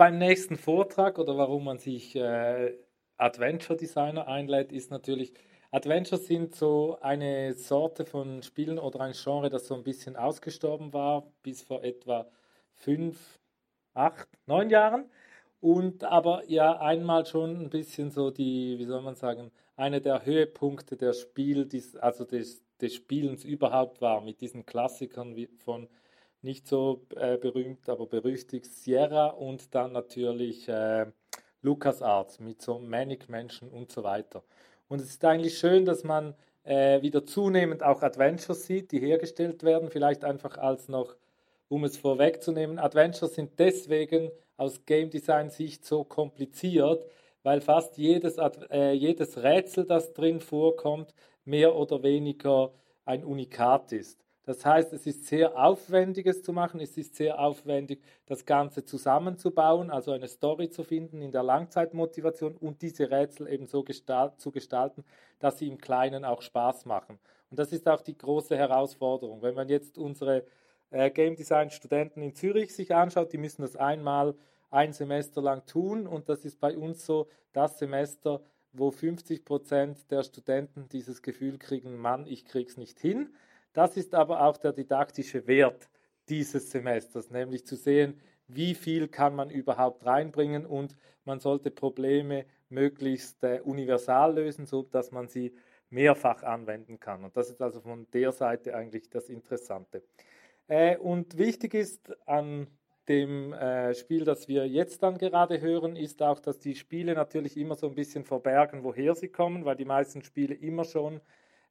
[0.00, 2.74] beim nächsten Vortrag oder warum man sich äh,
[3.18, 5.34] Adventure Designer einlädt, ist natürlich,
[5.72, 10.94] Adventures sind so eine Sorte von Spielen oder ein Genre, das so ein bisschen ausgestorben
[10.94, 12.26] war, bis vor etwa
[12.76, 13.38] fünf,
[13.92, 15.04] acht, neun Jahren.
[15.60, 20.24] Und aber ja einmal schon ein bisschen so die, wie soll man sagen, eine der
[20.24, 21.68] Höhepunkte der Spiel,
[22.00, 25.90] also des, des Spielens überhaupt war, mit diesen Klassikern wie von
[26.42, 31.06] nicht so äh, berühmt, aber berüchtigt Sierra und dann natürlich äh,
[31.62, 34.42] LucasArts mit so Manic Menschen und so weiter.
[34.88, 36.34] Und es ist eigentlich schön, dass man
[36.64, 41.16] äh, wieder zunehmend auch Adventures sieht, die hergestellt werden, vielleicht einfach als noch,
[41.68, 47.04] um es vorwegzunehmen, Adventures sind deswegen aus Game Design Sicht so kompliziert,
[47.42, 52.72] weil fast jedes, äh, jedes Rätsel, das drin vorkommt, mehr oder weniger
[53.04, 54.24] ein Unikat ist.
[54.50, 56.80] Das heißt, es ist sehr aufwendig, es zu machen.
[56.80, 62.56] Es ist sehr aufwendig, das Ganze zusammenzubauen, also eine Story zu finden in der Langzeitmotivation
[62.56, 65.04] und diese Rätsel eben so gestalt, zu gestalten,
[65.38, 67.20] dass sie im Kleinen auch Spaß machen.
[67.50, 69.40] Und das ist auch die große Herausforderung.
[69.40, 70.44] Wenn man jetzt unsere
[70.90, 74.34] äh, Game Design Studenten in Zürich sich anschaut, die müssen das einmal
[74.72, 78.40] ein Semester lang tun und das ist bei uns so das Semester,
[78.72, 83.32] wo 50 Prozent der Studenten dieses Gefühl kriegen, Mann, ich krieg's nicht hin.
[83.72, 85.88] Das ist aber auch der didaktische Wert
[86.28, 92.46] dieses Semesters, nämlich zu sehen, wie viel kann man überhaupt reinbringen und man sollte Probleme
[92.68, 95.54] möglichst äh, universal lösen, sodass man sie
[95.88, 97.24] mehrfach anwenden kann.
[97.24, 100.02] Und das ist also von der Seite eigentlich das Interessante.
[100.68, 102.68] Äh, und wichtig ist an
[103.08, 107.56] dem äh, Spiel, das wir jetzt dann gerade hören, ist auch, dass die Spiele natürlich
[107.56, 111.20] immer so ein bisschen verbergen, woher sie kommen, weil die meisten Spiele immer schon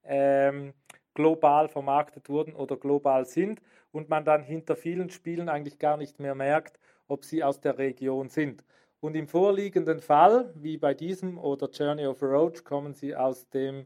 [0.03, 0.73] ähm,
[1.19, 6.17] global vermarktet wurden oder global sind und man dann hinter vielen Spielen eigentlich gar nicht
[6.17, 8.63] mehr merkt, ob sie aus der Region sind.
[9.01, 13.49] Und im vorliegenden Fall, wie bei diesem oder Journey of a Roach, kommen sie aus
[13.49, 13.85] dem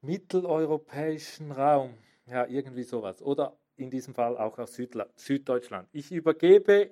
[0.00, 1.92] mitteleuropäischen Raum.
[2.24, 3.20] Ja, irgendwie sowas.
[3.20, 5.90] Oder in diesem Fall auch aus Südla Süddeutschland.
[5.92, 6.90] Ich übergebe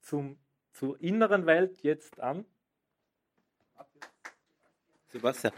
[0.00, 0.38] zum,
[0.72, 2.46] zur inneren Welt jetzt an.
[5.14, 5.52] Sebastian.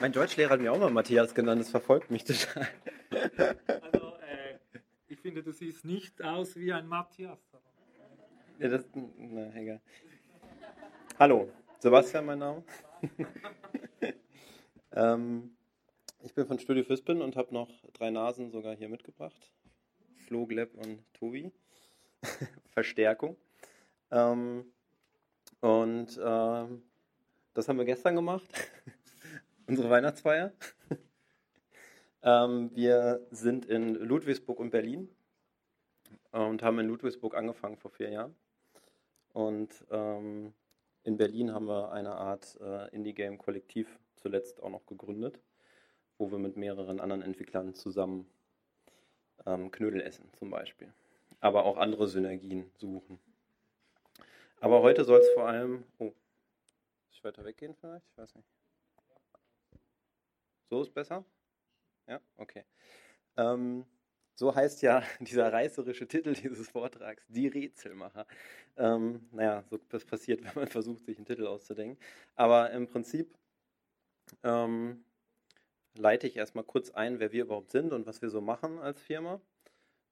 [0.00, 2.68] Mein Deutschlehrer hat mir auch mal Matthias genannt, das verfolgt mich total.
[3.10, 4.58] Also, äh,
[5.08, 7.40] ich finde, du siehst nicht aus wie ein Matthias.
[8.60, 9.80] Ja, das, na, egal.
[11.18, 12.62] Hallo, Sebastian, mein Name.
[14.92, 15.56] ähm,
[16.22, 19.50] ich bin von Studio Füspin und habe noch drei Nasen sogar hier mitgebracht.
[20.28, 21.50] Flo, Gleb und Tobi.
[22.70, 23.36] Verstärkung.
[24.12, 24.64] Ähm,
[25.60, 26.82] und ähm,
[27.54, 28.46] das haben wir gestern gemacht
[29.66, 30.52] unsere Weihnachtsfeier.
[32.22, 35.08] ähm, wir sind in Ludwigsburg und Berlin
[36.30, 38.34] und haben in Ludwigsburg angefangen vor vier Jahren.
[39.32, 40.52] Und ähm,
[41.04, 45.40] in Berlin haben wir eine Art äh, Indie-Game-Kollektiv zuletzt auch noch gegründet,
[46.18, 48.30] wo wir mit mehreren anderen Entwicklern zusammen
[49.46, 50.92] ähm, Knödel essen zum Beispiel.
[51.40, 53.18] Aber auch andere Synergien suchen.
[54.60, 55.82] Aber heute soll es vor allem.
[55.98, 56.12] Oh,
[57.24, 58.06] weiter weggehen vielleicht?
[58.10, 58.48] Ich weiß nicht.
[60.68, 61.24] So ist besser?
[62.06, 62.64] Ja, okay.
[63.36, 63.84] Ähm,
[64.34, 68.26] so heißt ja dieser reißerische Titel dieses Vortrags, die Rätselmacher.
[68.76, 71.98] Ähm, naja, so das passiert, wenn man versucht, sich einen Titel auszudenken.
[72.34, 73.36] Aber im Prinzip
[74.42, 75.04] ähm,
[75.94, 79.00] leite ich erstmal kurz ein, wer wir überhaupt sind und was wir so machen als
[79.00, 79.40] Firma.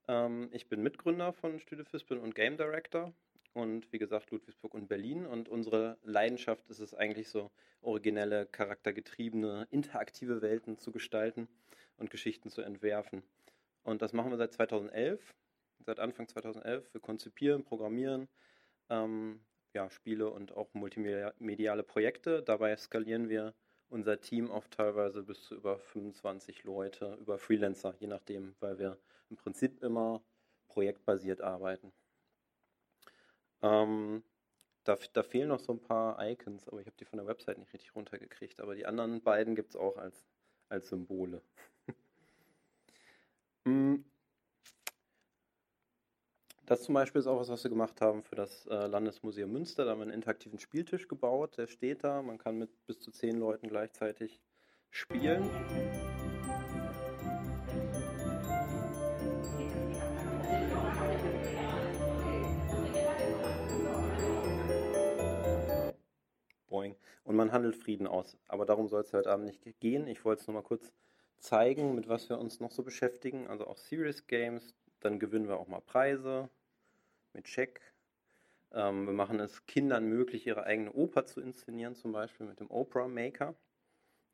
[0.09, 3.15] Ähm, ich bin Mitgründer von Studio Fispin und Game Director
[3.53, 5.27] und wie gesagt Ludwigsburg und Berlin.
[5.27, 7.50] Und unsere Leidenschaft ist es eigentlich so,
[7.83, 11.49] originelle, charaktergetriebene, interaktive Welten zu gestalten
[11.97, 13.22] und Geschichten zu entwerfen.
[13.83, 15.34] Und das machen wir seit 2011,
[15.81, 16.93] seit Anfang 2011.
[16.93, 18.28] Wir konzipieren, programmieren
[18.91, 19.41] ähm,
[19.72, 22.43] ja, Spiele und auch multimediale Projekte.
[22.43, 23.55] Dabei skalieren wir
[23.88, 28.99] unser Team auf teilweise bis zu über 25 Leute, über Freelancer, je nachdem, weil wir
[29.31, 30.22] im Prinzip immer
[30.69, 31.93] projektbasiert arbeiten.
[33.62, 34.22] Ähm,
[34.84, 37.58] da, da, fehlen noch so ein paar Icons, aber ich habe die von der Website
[37.58, 38.61] nicht richtig runtergekriegt.
[38.61, 40.25] Aber die anderen beiden gibt es auch als,
[40.69, 41.43] als Symbole.
[43.64, 44.05] Hm.
[46.67, 49.84] Das zum Beispiel ist auch was, was wir gemacht haben für das äh, Landesmuseum Münster.
[49.84, 52.23] Da haben wir einen interaktiven Spieltisch gebaut, der steht da.
[52.23, 54.40] Man kann mit bis zu zehn Leuten gleichzeitig
[54.88, 55.50] spielen.
[67.25, 68.38] Und man handelt Frieden aus.
[68.49, 70.06] Aber darum soll es heute Abend nicht gehen.
[70.06, 70.93] Ich wollte es nur mal kurz
[71.38, 73.46] zeigen, mit was wir uns noch so beschäftigen.
[73.46, 74.75] Also auch Serious Games.
[75.00, 76.50] Dann gewinnen wir auch mal Preise
[77.32, 77.81] mit Check.
[78.72, 82.70] Ähm, wir machen es Kindern möglich, ihre eigene Oper zu inszenieren, zum Beispiel mit dem
[82.70, 83.55] Oprah Maker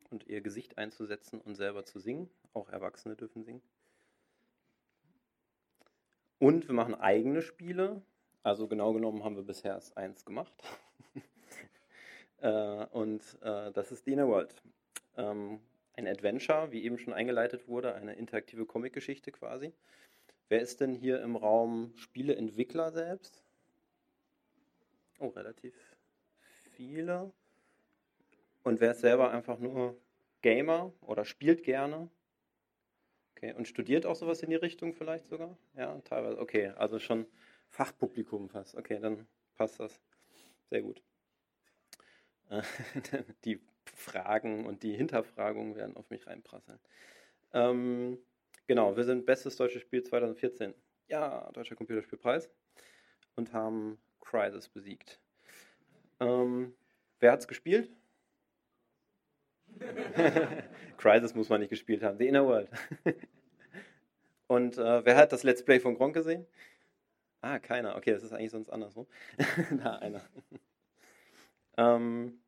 [0.09, 2.29] und ihr Gesicht einzusetzen und selber zu singen.
[2.53, 3.61] Auch Erwachsene dürfen singen.
[6.39, 8.01] Und wir machen eigene Spiele.
[8.43, 10.53] Also genau genommen haben wir bisher erst eins gemacht.
[12.41, 14.55] äh, und äh, das ist Dina World.
[15.15, 15.59] Ähm,
[15.93, 19.73] ein Adventure, wie eben schon eingeleitet wurde, eine interaktive Comicgeschichte quasi.
[20.49, 23.43] Wer ist denn hier im Raum Spieleentwickler selbst?
[25.19, 25.73] Oh, relativ
[26.75, 27.31] viele.
[28.63, 29.99] Und wer ist selber einfach nur
[30.41, 32.09] Gamer oder spielt gerne?
[33.35, 35.57] Okay, und studiert auch sowas in die Richtung vielleicht sogar?
[35.75, 36.39] Ja, teilweise.
[36.39, 37.25] Okay, also schon
[37.69, 38.75] Fachpublikum fast.
[38.75, 39.99] Okay, dann passt das.
[40.69, 41.01] Sehr gut.
[43.45, 43.59] die
[43.95, 46.79] Fragen und die Hinterfragungen werden auf mich reinprasseln.
[47.53, 48.17] Ähm,
[48.67, 50.73] genau, wir sind bestes deutsches Spiel 2014.
[51.07, 52.49] Ja, Deutscher Computerspielpreis.
[53.35, 55.19] Und haben Crisis besiegt.
[56.19, 56.73] Ähm,
[57.19, 57.91] wer es gespielt?
[60.97, 62.17] Crisis muss man nicht gespielt haben.
[62.17, 62.69] The Inner World.
[64.47, 66.47] Und äh, wer hat das Let's Play von Gronk gesehen?
[67.41, 67.95] Ah, keiner.
[67.95, 69.07] Okay, das ist eigentlich sonst andersrum.
[69.83, 70.21] da einer.
[71.77, 72.39] Ähm,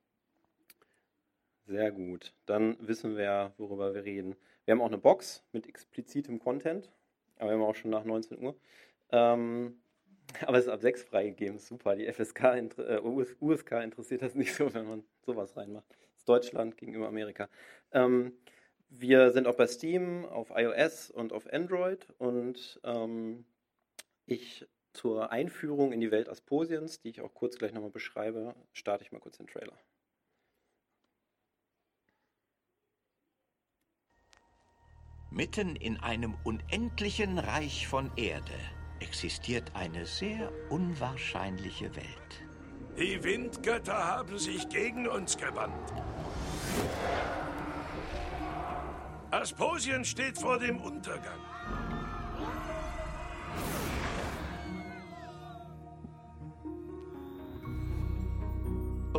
[1.65, 2.33] sehr gut.
[2.47, 4.35] Dann wissen wir, worüber wir reden.
[4.65, 6.91] Wir haben auch eine Box mit explizitem Content,
[7.37, 8.55] aber wir haben auch schon nach 19 Uhr.
[9.11, 9.79] Ähm,
[10.41, 11.59] aber es ist ab 6 freigegeben.
[11.59, 11.95] Super.
[11.95, 12.43] Die FSK,
[12.77, 12.99] äh,
[13.39, 15.85] USK interessiert das nicht so, wenn man sowas reinmacht.
[15.89, 17.49] Das ist Deutschland gegenüber Amerika.
[17.91, 18.33] Ähm,
[18.89, 22.07] wir sind auch bei Steam, auf iOS und auf Android.
[22.17, 23.45] Und ähm,
[24.25, 29.03] ich zur Einführung in die Welt Asposiens, die ich auch kurz gleich nochmal beschreibe, starte
[29.03, 29.77] ich mal kurz den Trailer.
[35.31, 38.59] Mitten in einem unendlichen Reich von Erde
[38.99, 42.43] existiert eine sehr unwahrscheinliche Welt.
[42.97, 45.93] Die Windgötter haben sich gegen uns gewandt.
[49.31, 51.39] Asposien steht vor dem Untergang.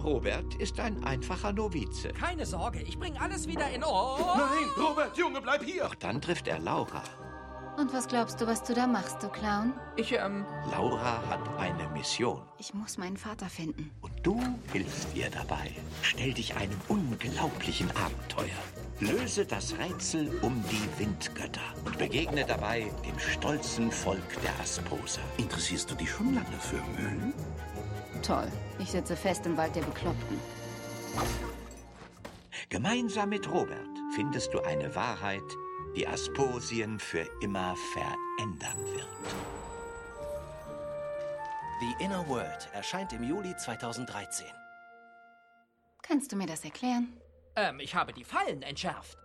[0.02, 2.08] Robert ist ein einfacher Novize.
[2.08, 4.28] Keine Sorge, ich bringe alles wieder in Ordnung.
[4.36, 5.84] Nein, Robert, Junge, bleib hier!
[5.84, 7.02] Doch dann trifft er Laura.
[7.76, 9.72] Und was glaubst du, was du da machst, du Clown?
[9.96, 10.44] Ich, ähm...
[10.70, 12.42] Laura hat eine Mission.
[12.58, 13.90] Ich muss meinen Vater finden.
[14.00, 14.40] Und du
[14.72, 15.70] hilfst ihr dabei.
[16.02, 18.48] Stell dich einem unglaublichen Abenteuer.
[19.00, 25.22] Löse das Rätsel um die Windgötter und begegne dabei dem stolzen Volk der Asposa.
[25.38, 27.32] Interessierst du dich schon lange für Müll?
[28.22, 28.48] Toll.
[28.78, 30.38] Ich sitze fest im Wald der Bekloppten.
[32.68, 35.42] Gemeinsam mit Robert findest du eine Wahrheit,
[35.96, 39.08] die Asposien für immer verändern wird.
[41.80, 44.46] The Inner World erscheint im Juli 2013.
[46.02, 47.08] Kannst du mir das erklären?
[47.56, 49.19] Ähm, ich habe die Fallen entschärft.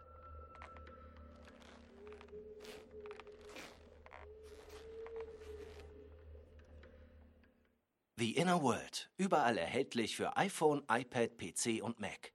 [8.17, 9.09] The Inner World.
[9.17, 12.31] Überall erhältlich für iPhone, iPad, PC und Mac.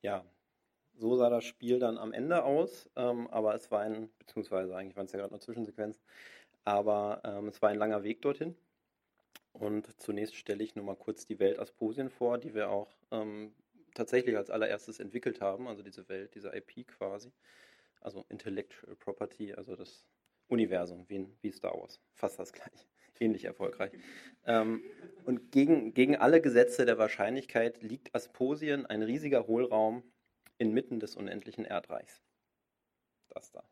[0.00, 0.24] Ja,
[0.94, 4.96] so sah das Spiel dann am Ende aus, ähm, aber es war ein, beziehungsweise eigentlich
[4.96, 6.02] waren es ja gerade noch Zwischensequenzen,
[6.64, 8.56] aber ähm, es war ein langer Weg dorthin.
[9.52, 13.54] Und zunächst stelle ich nur mal kurz die Welt Asposien vor, die wir auch ähm,
[13.92, 17.30] tatsächlich als allererstes entwickelt haben, also diese Welt, diese IP quasi.
[18.00, 20.06] Also Intellectual Property, also das
[20.46, 22.00] Universum, wie, wie Star Wars.
[22.14, 22.86] Fast das gleiche.
[23.20, 23.92] Ähnlich erfolgreich.
[24.46, 24.82] Ähm,
[25.24, 30.02] und gegen, gegen alle Gesetze der Wahrscheinlichkeit liegt Asposien, ein riesiger Hohlraum
[30.58, 32.22] inmitten des unendlichen Erdreichs.
[33.28, 33.64] Das da.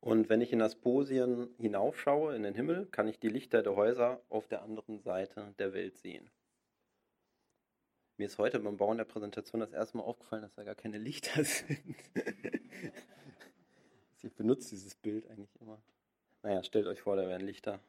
[0.00, 4.22] Und wenn ich in Asposien hinaufschaue, in den Himmel, kann ich die Lichter der Häuser
[4.30, 6.30] auf der anderen Seite der Welt sehen.
[8.16, 10.98] Mir ist heute beim Bauen der Präsentation das erste Mal aufgefallen, dass da gar keine
[10.98, 11.96] Lichter sind.
[14.22, 15.82] ich benutze dieses Bild eigentlich immer.
[16.42, 17.80] Naja, stellt euch vor, da wären Lichter.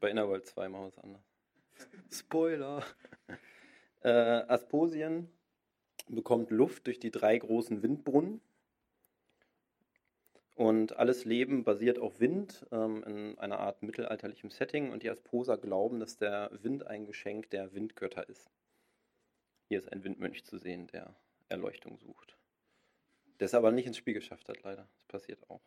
[0.00, 1.22] Bei Innerworld 2 machen wir es anders.
[2.10, 2.84] Spoiler!
[4.04, 4.08] Äh,
[4.48, 5.28] Asposien
[6.08, 8.40] bekommt Luft durch die drei großen Windbrunnen.
[10.56, 14.90] Und alles Leben basiert auf Wind ähm, in einer Art mittelalterlichem Setting.
[14.90, 18.50] Und die Asposa glauben, dass der Wind ein Geschenk der Windgötter ist.
[19.68, 21.14] Hier ist ein Windmönch zu sehen, der
[21.48, 22.36] Erleuchtung sucht.
[23.40, 24.88] Der es aber nicht ins Spiel geschafft hat, leider.
[24.96, 25.62] Das passiert auch.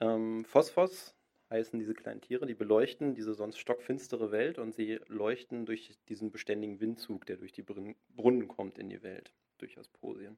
[0.00, 1.14] Ähm, Phosphos
[1.50, 6.30] heißen diese kleinen Tiere, die beleuchten diese sonst stockfinstere Welt und sie leuchten durch diesen
[6.30, 10.36] beständigen Windzug, der durch die Brunnen kommt in die Welt, durch Asposien.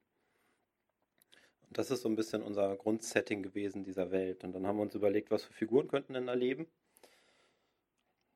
[1.69, 4.45] Und das ist so ein bisschen unser Grundsetting gewesen dieser Welt.
[4.45, 6.67] Und dann haben wir uns überlegt, was für Figuren könnten denn da leben.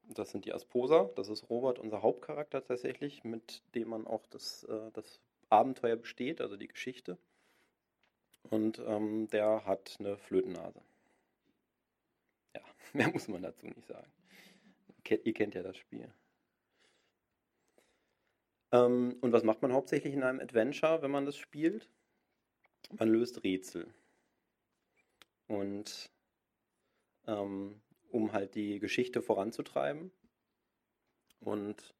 [0.08, 1.10] das sind die Asposa.
[1.16, 6.40] Das ist Robert, unser Hauptcharakter tatsächlich, mit dem man auch das, äh, das Abenteuer besteht,
[6.40, 7.18] also die Geschichte.
[8.50, 10.80] Und ähm, der hat eine Flötennase.
[12.54, 12.60] Ja,
[12.92, 14.10] mehr muss man dazu nicht sagen.
[15.08, 16.12] Ihr kennt ja das Spiel.
[18.72, 21.88] Ähm, und was macht man hauptsächlich in einem Adventure, wenn man das spielt?
[22.90, 23.92] Man löst Rätsel.
[25.46, 26.10] Und
[27.26, 27.80] ähm,
[28.10, 30.10] um halt die Geschichte voranzutreiben.
[31.40, 31.94] Und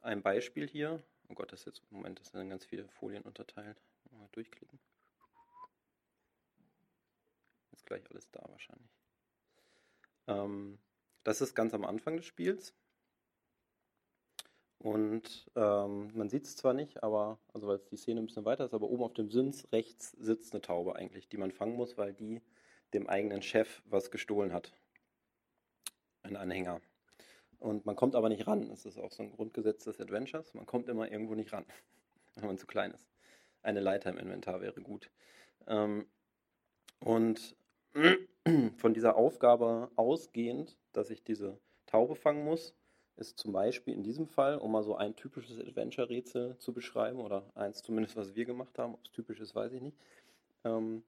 [0.00, 1.02] ein Beispiel hier.
[1.28, 3.80] Oh Gott, das ist jetzt, Moment, das sind ganz viele Folien unterteilt.
[4.10, 4.78] Mal durchklicken.
[7.72, 9.03] Jetzt gleich alles da wahrscheinlich.
[10.26, 10.78] Ähm,
[11.24, 12.74] das ist ganz am Anfang des Spiels.
[14.78, 18.66] Und ähm, man sieht es zwar nicht, aber, also weil die Szene ein bisschen weiter
[18.66, 21.96] ist, aber oben auf dem Sims rechts sitzt eine Taube eigentlich, die man fangen muss,
[21.96, 22.42] weil die
[22.92, 24.74] dem eigenen Chef was gestohlen hat.
[26.22, 26.82] Ein Anhänger.
[27.58, 28.68] Und man kommt aber nicht ran.
[28.68, 30.52] Das ist auch so ein Grundgesetz des Adventures.
[30.52, 31.64] Man kommt immer irgendwo nicht ran,
[32.34, 33.08] wenn man zu klein ist.
[33.62, 35.10] Eine Leiter im Inventar wäre gut.
[35.66, 36.06] Ähm,
[37.00, 37.56] und
[38.76, 42.74] von dieser Aufgabe ausgehend, dass ich diese Taube fangen muss,
[43.16, 47.50] ist zum Beispiel in diesem Fall, um mal so ein typisches Adventure-Rätsel zu beschreiben, oder
[47.54, 49.96] eins zumindest, was wir gemacht haben, ob es typisch ist, weiß ich nicht.
[50.64, 51.04] Ähm,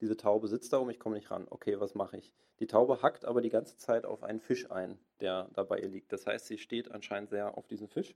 [0.00, 1.46] diese Taube sitzt da und ich komme nicht ran.
[1.48, 2.32] Okay, was mache ich?
[2.58, 5.88] Die Taube hackt aber die ganze Zeit auf einen Fisch ein, der da bei ihr
[5.88, 6.12] liegt.
[6.12, 8.14] Das heißt, sie steht anscheinend sehr auf diesen Fisch.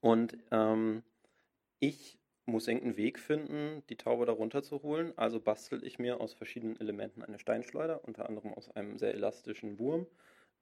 [0.00, 1.02] Und ähm,
[1.78, 5.12] ich muss irgendeinen Weg finden, die Taube da runterzuholen.
[5.16, 9.78] Also bastel ich mir aus verschiedenen Elementen eine Steinschleuder, unter anderem aus einem sehr elastischen
[9.78, 10.06] Wurm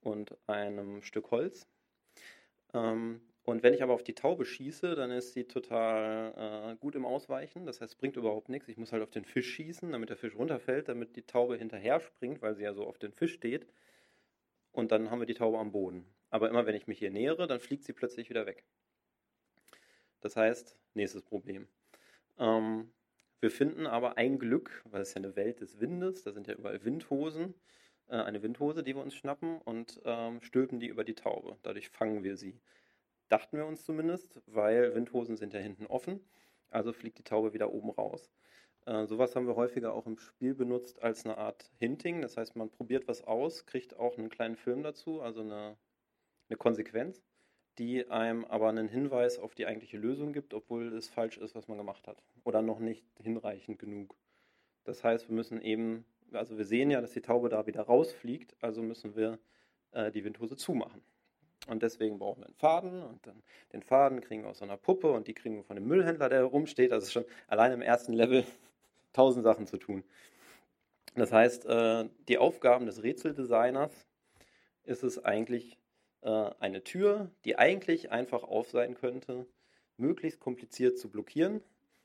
[0.01, 1.69] und einem Stück Holz.
[2.73, 6.95] Ähm, und wenn ich aber auf die Taube schieße, dann ist sie total äh, gut
[6.95, 7.67] im Ausweichen.
[7.67, 8.69] Das heißt, es bringt überhaupt nichts.
[8.69, 12.01] Ich muss halt auf den Fisch schießen, damit der Fisch runterfällt, damit die Taube hinterher
[12.01, 13.67] springt, weil sie ja so auf den Fisch steht.
[14.73, 16.07] Und dann haben wir die Taube am Boden.
[16.31, 18.65] Aber immer wenn ich mich hier nähere, dann fliegt sie plötzlich wieder weg.
[20.25, 21.69] Das heißt, nächstes Problem.
[22.39, 22.91] Ähm,
[23.41, 26.55] wir finden aber ein Glück, weil es ja eine Welt des Windes, da sind ja
[26.55, 27.53] überall Windhosen,
[28.09, 31.59] äh, eine Windhose, die wir uns schnappen und ähm, stülpen die über die Taube.
[31.63, 32.59] Dadurch fangen wir sie.
[33.29, 36.27] Dachten wir uns zumindest, weil Windhosen sind ja hinten offen,
[36.71, 38.33] also fliegt die Taube wieder oben raus.
[38.87, 42.23] Äh, sowas haben wir häufiger auch im Spiel benutzt als eine Art Hinting.
[42.23, 45.77] Das heißt, man probiert was aus, kriegt auch einen kleinen Film dazu, also eine,
[46.49, 47.23] eine Konsequenz,
[47.79, 51.69] die einem aber einen Hinweis auf die eigentliche Lösung gibt, obwohl es falsch ist, was
[51.69, 52.23] man gemacht hat.
[52.45, 54.15] Oder noch nicht hinreichend genug.
[54.85, 58.55] Das heißt, wir müssen eben, also wir sehen ja, dass die Taube da wieder rausfliegt,
[58.61, 59.39] also müssen wir
[59.93, 61.03] äh, die Windhose zumachen.
[61.67, 64.77] Und deswegen brauchen wir einen Faden und dann den Faden kriegen wir aus so einer
[64.77, 66.93] Puppe und die kriegen wir von dem Müllhändler, der rumsteht.
[66.93, 68.45] Also schon allein im ersten Level
[69.15, 70.05] tausend Sachen zu tun.
[71.15, 74.07] Das heißt, äh, die Aufgaben des Rätseldesigners
[74.85, 75.79] ist es eigentlich
[76.25, 79.47] äh, eine Tür, die eigentlich einfach auf sein könnte,
[79.97, 81.63] möglichst kompliziert zu blockieren,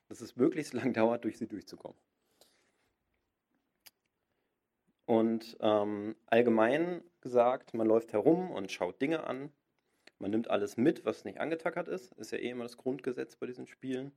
[0.07, 1.97] dass es möglichst lang dauert, durch sie durchzukommen.
[5.05, 9.51] Und ähm, allgemein gesagt, man läuft herum und schaut Dinge an.
[10.19, 12.11] Man nimmt alles mit, was nicht angetackert ist.
[12.13, 14.11] Ist ja eh immer das Grundgesetz bei diesen Spielen.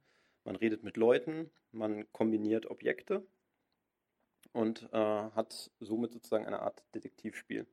[0.45, 3.25] Man redet mit Leuten, man kombiniert Objekte
[4.53, 7.67] und äh, hat somit sozusagen eine Art Detektivspiel.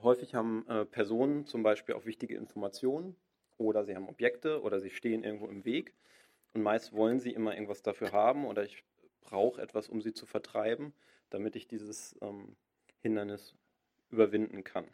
[0.00, 3.16] Häufig haben äh, Personen zum Beispiel auch wichtige Informationen
[3.58, 5.94] oder sie haben Objekte oder sie stehen irgendwo im Weg
[6.54, 8.84] und meist wollen sie immer irgendwas dafür haben oder ich
[9.20, 10.92] brauche etwas, um sie zu vertreiben,
[11.30, 12.56] damit ich dieses ähm,
[13.00, 13.54] Hindernis
[14.10, 14.86] überwinden kann.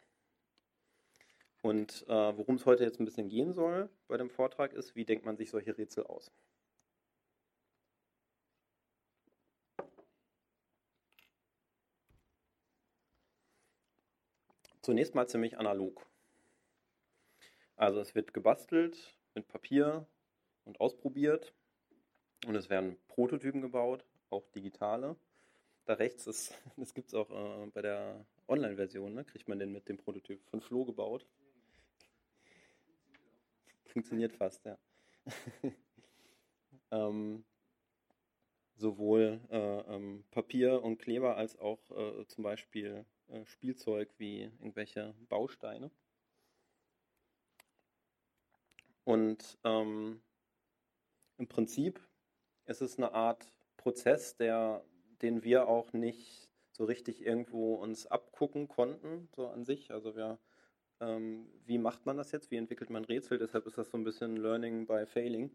[1.61, 5.05] Und äh, worum es heute jetzt ein bisschen gehen soll bei dem Vortrag ist, wie
[5.05, 6.31] denkt man sich solche Rätsel aus?
[14.89, 16.03] Zunächst mal ziemlich analog.
[17.75, 20.07] Also es wird gebastelt mit Papier
[20.65, 21.53] und ausprobiert
[22.47, 25.15] und es werden Prototypen gebaut auch digitale.
[25.85, 29.25] Da rechts, ist, das gibt es auch äh, bei der Online-Version, ne?
[29.25, 31.23] kriegt man den mit dem Prototyp von Flo gebaut.
[33.85, 34.75] Funktioniert fast, ja.
[36.89, 37.45] ähm,
[38.75, 45.13] sowohl äh, ähm, Papier und Kleber als auch äh, zum Beispiel äh, Spielzeug wie irgendwelche
[45.29, 45.91] Bausteine.
[49.03, 50.21] Und ähm,
[51.37, 51.99] im Prinzip
[52.65, 54.83] ist es eine Art Prozess, der,
[55.21, 59.91] den wir auch nicht so richtig irgendwo uns abgucken konnten, so an sich.
[59.91, 60.37] Also wir,
[60.99, 62.51] ähm, wie macht man das jetzt?
[62.51, 63.37] Wie entwickelt man Rätsel?
[63.37, 65.51] Deshalb ist das so ein bisschen Learning by Failing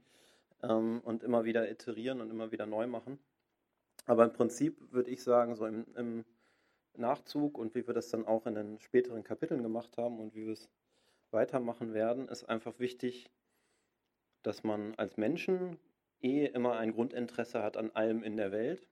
[0.63, 3.19] ähm, und immer wieder iterieren und immer wieder neu machen.
[4.07, 6.25] Aber im Prinzip würde ich sagen, so im, im
[6.97, 10.47] Nachzug und wie wir das dann auch in den späteren Kapiteln gemacht haben und wie
[10.47, 10.69] wir es
[11.31, 13.31] weitermachen werden, ist einfach wichtig,
[14.43, 15.79] dass man als Menschen
[16.21, 18.89] eh immer ein Grundinteresse hat an allem in der Welt,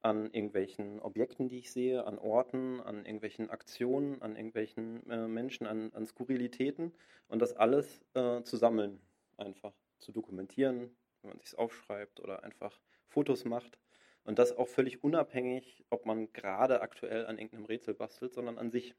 [0.00, 5.66] an irgendwelchen Objekten, die ich sehe, an Orten, an irgendwelchen Aktionen, an irgendwelchen äh, Menschen,
[5.66, 6.92] an, an, Skurrilitäten
[7.28, 9.00] und das alles äh, zu sammeln,
[9.36, 13.78] einfach zu dokumentieren, wenn man sich aufschreibt oder einfach Fotos macht.
[14.24, 18.70] Und das auch völlig unabhängig, ob man gerade aktuell an irgendeinem Rätsel bastelt, sondern an
[18.70, 18.94] sich.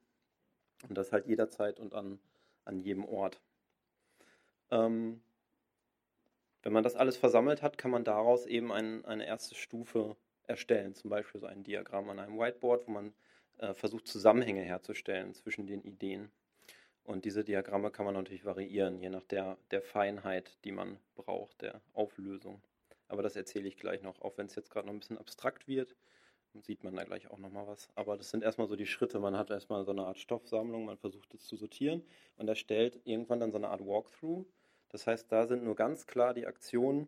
[0.87, 2.19] Und das halt jederzeit und an,
[2.65, 3.41] an jedem Ort.
[4.71, 5.21] Ähm,
[6.61, 10.15] wenn man das alles versammelt hat, kann man daraus eben ein, eine erste Stufe
[10.47, 10.93] erstellen.
[10.95, 13.13] Zum Beispiel so ein Diagramm an einem Whiteboard, wo man
[13.59, 16.31] äh, versucht, Zusammenhänge herzustellen zwischen den Ideen.
[17.03, 21.61] Und diese Diagramme kann man natürlich variieren, je nach der, der Feinheit, die man braucht,
[21.61, 22.61] der Auflösung.
[23.09, 25.67] Aber das erzähle ich gleich noch, auch wenn es jetzt gerade noch ein bisschen abstrakt
[25.67, 25.95] wird,
[26.61, 27.89] sieht man da gleich auch nochmal was.
[27.95, 29.19] Aber das sind erstmal so die Schritte.
[29.19, 32.03] Man hat erstmal so eine Art Stoffsammlung, man versucht es zu sortieren
[32.37, 34.45] und erstellt irgendwann dann so eine Art Walkthrough.
[34.89, 37.07] Das heißt, da sind nur ganz klar die Aktionen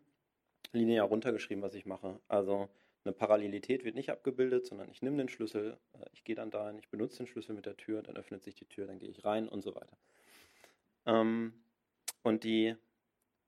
[0.72, 2.20] linear runtergeschrieben, was ich mache.
[2.28, 2.68] Also
[3.04, 6.78] eine Parallelität wird nicht abgebildet, sondern ich nehme den Schlüssel, äh, ich gehe dann dahin,
[6.78, 9.24] ich benutze den Schlüssel mit der Tür, dann öffnet sich die Tür, dann gehe ich
[9.24, 9.96] rein und so weiter.
[11.06, 11.52] Ähm,
[12.22, 12.76] und die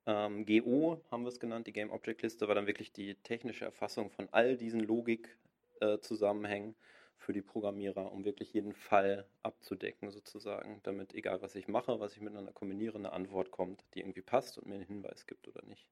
[0.05, 3.65] ähm, GO haben wir es genannt, die Game Object Liste, war dann wirklich die technische
[3.65, 6.75] Erfassung von all diesen Logik-Zusammenhängen äh,
[7.17, 12.13] für die Programmierer, um wirklich jeden Fall abzudecken sozusagen, damit egal was ich mache, was
[12.13, 15.65] ich miteinander kombiniere, eine Antwort kommt, die irgendwie passt und mir einen Hinweis gibt oder
[15.65, 15.89] nicht.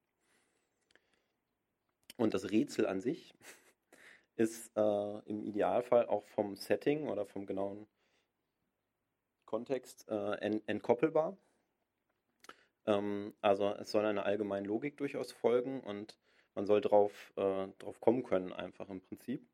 [2.18, 3.34] Und das Rätsel an sich
[4.36, 7.88] ist äh, im Idealfall auch vom Setting oder vom genauen
[9.46, 11.38] Kontext äh, ent entkoppelbar.
[12.86, 16.18] Ähm, also es soll einer allgemeinen Logik durchaus folgen und
[16.56, 19.46] man soll drauf, äh, drauf kommen können, einfach im Prinzip.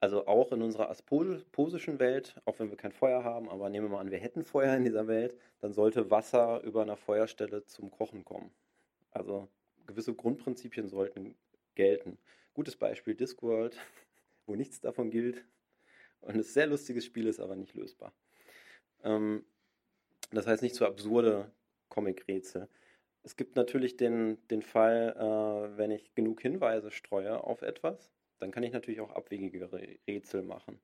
[0.00, 3.90] Also auch in unserer asposischen Welt, auch wenn wir kein Feuer haben, aber nehmen wir
[3.90, 7.90] mal an, wir hätten Feuer in dieser Welt, dann sollte Wasser über einer Feuerstelle zum
[7.92, 8.50] Kochen kommen.
[9.12, 9.48] Also
[9.86, 11.36] gewisse Grundprinzipien sollten
[11.76, 12.18] gelten.
[12.54, 13.78] Gutes Beispiel Discworld,
[14.46, 15.44] wo nichts davon gilt
[16.20, 18.12] und ein sehr lustiges Spiel ist, aber nicht lösbar.
[19.04, 19.44] Ähm,
[20.32, 21.50] das heißt nicht so absurde
[21.92, 22.68] Comic-Rätsel.
[23.22, 28.50] Es gibt natürlich den, den Fall, äh, wenn ich genug Hinweise streue auf etwas, dann
[28.50, 30.80] kann ich natürlich auch abwegigere Rätsel machen.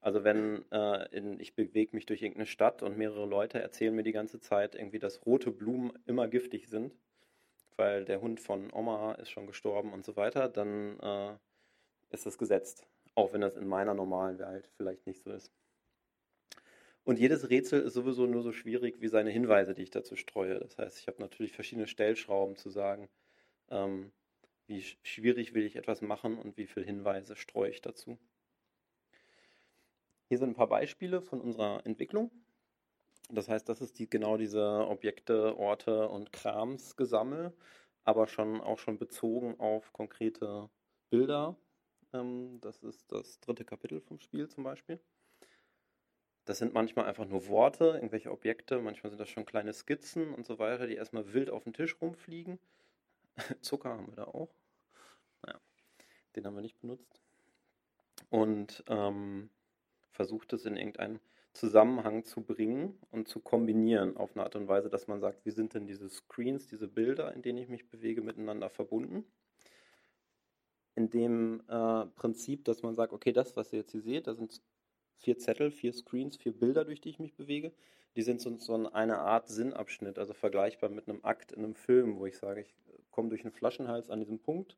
[0.00, 4.02] Also wenn äh, in, ich bewege mich durch irgendeine Stadt und mehrere Leute erzählen mir
[4.02, 6.94] die ganze Zeit irgendwie, dass rote Blumen immer giftig sind,
[7.76, 11.34] weil der Hund von Oma ist schon gestorben und so weiter, dann äh,
[12.10, 12.86] ist das gesetzt.
[13.14, 15.52] Auch wenn das in meiner normalen Welt vielleicht nicht so ist.
[17.04, 20.60] Und jedes Rätsel ist sowieso nur so schwierig wie seine Hinweise, die ich dazu streue.
[20.60, 23.08] Das heißt, ich habe natürlich verschiedene Stellschrauben zu sagen,
[23.70, 24.12] ähm,
[24.66, 28.18] wie schwierig will ich etwas machen und wie viele Hinweise streue ich dazu.
[30.28, 32.30] Hier sind ein paar Beispiele von unserer Entwicklung.
[33.30, 37.52] Das heißt, das ist die, genau diese Objekte, Orte und Kramsgesammel,
[38.04, 40.68] aber schon auch schon bezogen auf konkrete
[41.10, 41.56] Bilder.
[42.12, 45.00] Ähm, das ist das dritte Kapitel vom Spiel zum Beispiel.
[46.44, 50.46] Das sind manchmal einfach nur Worte, irgendwelche Objekte, manchmal sind das schon kleine Skizzen und
[50.46, 52.58] so weiter, die erstmal wild auf den Tisch rumfliegen.
[53.60, 54.54] Zucker haben wir da auch.
[55.42, 55.60] Naja,
[56.34, 57.20] den haben wir nicht benutzt.
[58.30, 59.50] Und ähm,
[60.10, 61.20] versucht es in irgendeinen
[61.52, 65.50] Zusammenhang zu bringen und zu kombinieren auf eine Art und Weise, dass man sagt, wie
[65.50, 69.24] sind denn diese Screens, diese Bilder, in denen ich mich bewege, miteinander verbunden.
[70.94, 74.34] In dem äh, Prinzip, dass man sagt, okay, das, was ihr jetzt hier seht, da
[74.34, 74.60] sind
[75.20, 77.72] vier Zettel, vier Screens, vier Bilder, durch die ich mich bewege.
[78.16, 82.18] Die sind so, so eine Art Sinnabschnitt, also vergleichbar mit einem Akt in einem Film,
[82.18, 82.74] wo ich sage, ich
[83.10, 84.76] komme durch einen Flaschenhals an diesem Punkt,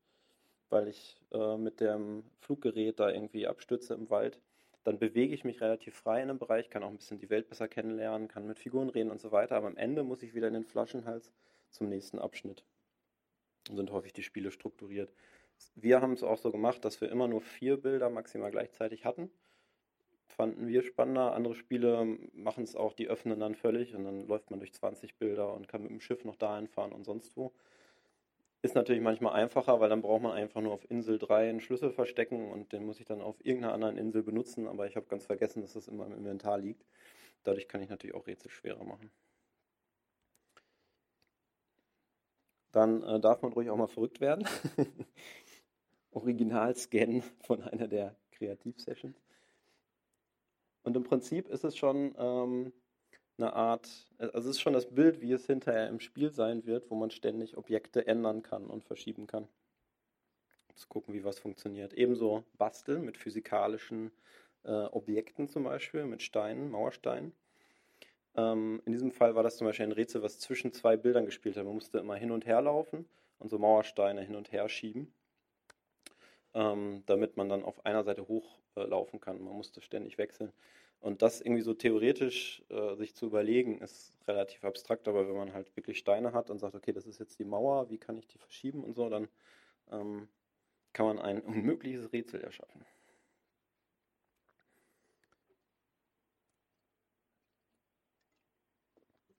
[0.69, 4.39] weil ich äh, mit dem Fluggerät da irgendwie abstürze im Wald
[4.85, 7.49] dann bewege ich mich relativ frei in einem Bereich, kann auch ein bisschen die Welt
[7.49, 9.57] besser kennenlernen, kann mit Figuren reden und so weiter.
[9.57, 11.33] Aber am Ende muss ich wieder in den Flaschenhals
[11.71, 12.65] zum nächsten Abschnitt.
[13.71, 15.13] Und sind häufig die Spiele strukturiert.
[15.77, 19.31] Wir haben es auch so gemacht, dass wir immer nur vier Bilder maximal gleichzeitig hatten.
[20.37, 21.35] Fanden wir spannender.
[21.35, 25.17] Andere Spiele machen es auch, die öffnen dann völlig und dann läuft man durch 20
[25.17, 27.53] Bilder und kann mit dem Schiff noch dahin fahren und sonst wo.
[28.63, 31.91] Ist natürlich manchmal einfacher, weil dann braucht man einfach nur auf Insel 3 einen Schlüssel
[31.93, 35.27] verstecken und den muss ich dann auf irgendeiner anderen Insel benutzen, aber ich habe ganz
[35.27, 36.87] vergessen, dass das immer im Inventar liegt.
[37.43, 39.11] Dadurch kann ich natürlich auch Rätsel schwerer machen.
[42.71, 44.49] Dann äh, darf man ruhig auch mal verrückt werden.
[46.13, 49.17] Original scannen von einer der Kreativ-Sessions.
[50.83, 52.73] Und im Prinzip ist es schon ähm,
[53.39, 56.91] eine Art, also es ist schon das Bild, wie es hinterher im Spiel sein wird,
[56.91, 59.49] wo man ständig Objekte ändern kann und verschieben kann.
[60.75, 61.93] Zu gucken, wie was funktioniert.
[61.93, 64.11] Ebenso basteln mit physikalischen
[64.65, 67.33] äh, Objekten zum Beispiel, mit Steinen, Mauersteinen.
[68.35, 71.57] Ähm, in diesem Fall war das zum Beispiel ein Rätsel, was zwischen zwei Bildern gespielt
[71.57, 71.65] hat.
[71.65, 73.07] Man musste immer hin und her laufen
[73.39, 75.13] und so Mauersteine hin und her schieben,
[76.55, 79.43] ähm, damit man dann auf einer Seite hochlaufen äh, kann.
[79.43, 80.53] Man musste ständig wechseln.
[81.01, 85.53] Und das irgendwie so theoretisch äh, sich zu überlegen, ist relativ abstrakt, aber wenn man
[85.53, 88.29] halt wirklich Steine hat und sagt, okay, das ist jetzt die Mauer, wie kann ich
[88.29, 89.29] die verschieben und so, dann
[89.91, 90.29] ähm,
[90.93, 92.85] kann man ein unmögliches Rätsel erschaffen.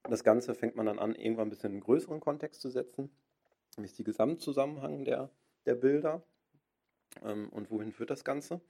[0.03, 3.09] Das Ganze fängt man dann an, irgendwann ein bisschen in einen größeren Kontext zu setzen.
[3.77, 5.29] Ist die Gesamtzusammenhang der,
[5.65, 6.23] der Bilder
[7.21, 8.61] und wohin führt das Ganze?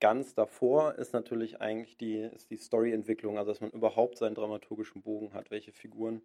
[0.00, 5.34] Ganz davor ist natürlich eigentlich die, die Storyentwicklung, also dass man überhaupt seinen dramaturgischen Bogen
[5.34, 5.50] hat.
[5.50, 6.22] Welche Figuren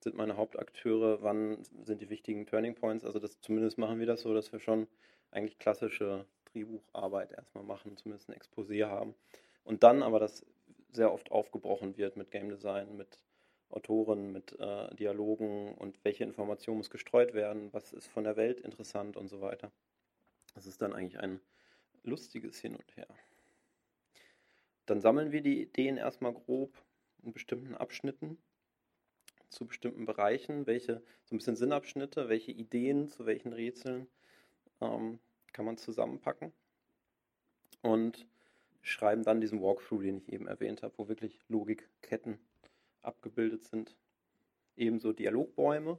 [0.00, 1.22] sind meine Hauptakteure?
[1.22, 3.04] Wann sind die wichtigen Turning Points?
[3.04, 4.88] Also das, zumindest machen wir das so, dass wir schon
[5.30, 9.14] eigentlich klassische Drehbucharbeit erstmal machen, zumindest ein Exposé haben.
[9.62, 10.44] Und dann aber das
[10.90, 13.18] sehr oft aufgebrochen wird mit Game Design, mit
[13.70, 18.60] Autoren, mit äh, Dialogen und welche Information muss gestreut werden, was ist von der Welt
[18.60, 19.70] interessant und so weiter.
[20.54, 21.40] Das ist dann eigentlich ein
[22.02, 23.08] lustiges Hin und Her.
[24.86, 26.82] Dann sammeln wir die Ideen erstmal grob
[27.22, 28.38] in bestimmten Abschnitten
[29.48, 34.08] zu bestimmten Bereichen, welche so ein bisschen Sinnabschnitte, welche Ideen zu welchen Rätseln
[34.80, 35.20] ähm,
[35.52, 36.52] kann man zusammenpacken
[37.82, 38.26] und
[38.80, 42.38] schreiben dann diesen Walkthrough, den ich eben erwähnt habe, wo wirklich Logikketten
[43.02, 43.94] abgebildet sind.
[44.76, 45.98] Ebenso Dialogbäume,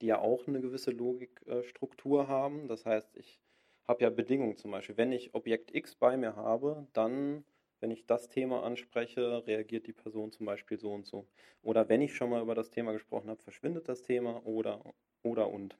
[0.00, 2.68] die ja auch eine gewisse Logikstruktur haben.
[2.68, 3.40] Das heißt, ich
[3.86, 4.96] habe ja Bedingungen zum Beispiel.
[4.96, 7.44] Wenn ich Objekt X bei mir habe, dann,
[7.80, 11.26] wenn ich das Thema anspreche, reagiert die Person zum Beispiel so und so.
[11.62, 14.82] Oder wenn ich schon mal über das Thema gesprochen habe, verschwindet das Thema oder,
[15.22, 15.76] oder und.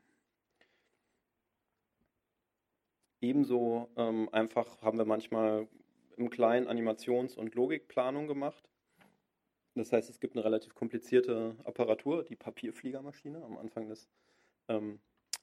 [3.22, 5.68] Ebenso ähm, einfach haben wir manchmal
[6.16, 8.69] im Kleinen Animations- und Logikplanung gemacht.
[9.80, 14.10] Das heißt, es gibt eine relativ komplizierte Apparatur, die Papierfliegermaschine am Anfang des
[14.68, 15.00] ähm,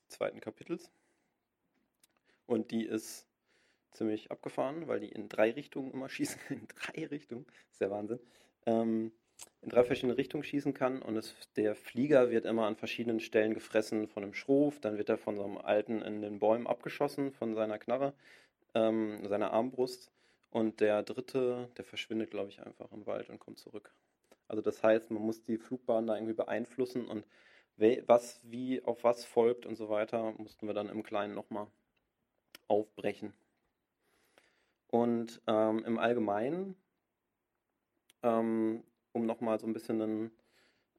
[0.09, 0.91] zweiten Kapitels.
[2.45, 3.25] Und die ist
[3.93, 6.39] ziemlich abgefahren, weil die in drei Richtungen immer schießen.
[6.49, 8.19] In drei Richtungen, ist der Wahnsinn.
[8.67, 9.11] Ähm,
[9.63, 13.55] in drei verschiedene Richtungen schießen kann und es, der Flieger wird immer an verschiedenen Stellen
[13.55, 17.31] gefressen von einem Schruf, dann wird er von so einem Alten in den Bäumen abgeschossen,
[17.31, 18.13] von seiner Knarre,
[18.75, 20.11] ähm, seiner Armbrust
[20.51, 23.91] und der dritte, der verschwindet, glaube ich, einfach im Wald und kommt zurück.
[24.47, 27.25] Also das heißt, man muss die Flugbahn da irgendwie beeinflussen und
[28.07, 31.67] was wie auf was folgt und so weiter, mussten wir dann im Kleinen nochmal
[32.67, 33.33] aufbrechen.
[34.87, 36.75] Und ähm, im Allgemeinen,
[38.23, 40.31] ähm, um nochmal so ein bisschen einen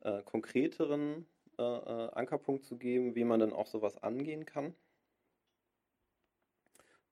[0.00, 1.26] äh, konkreteren
[1.58, 4.74] äh, äh, Ankerpunkt zu geben, wie man dann auch sowas angehen kann,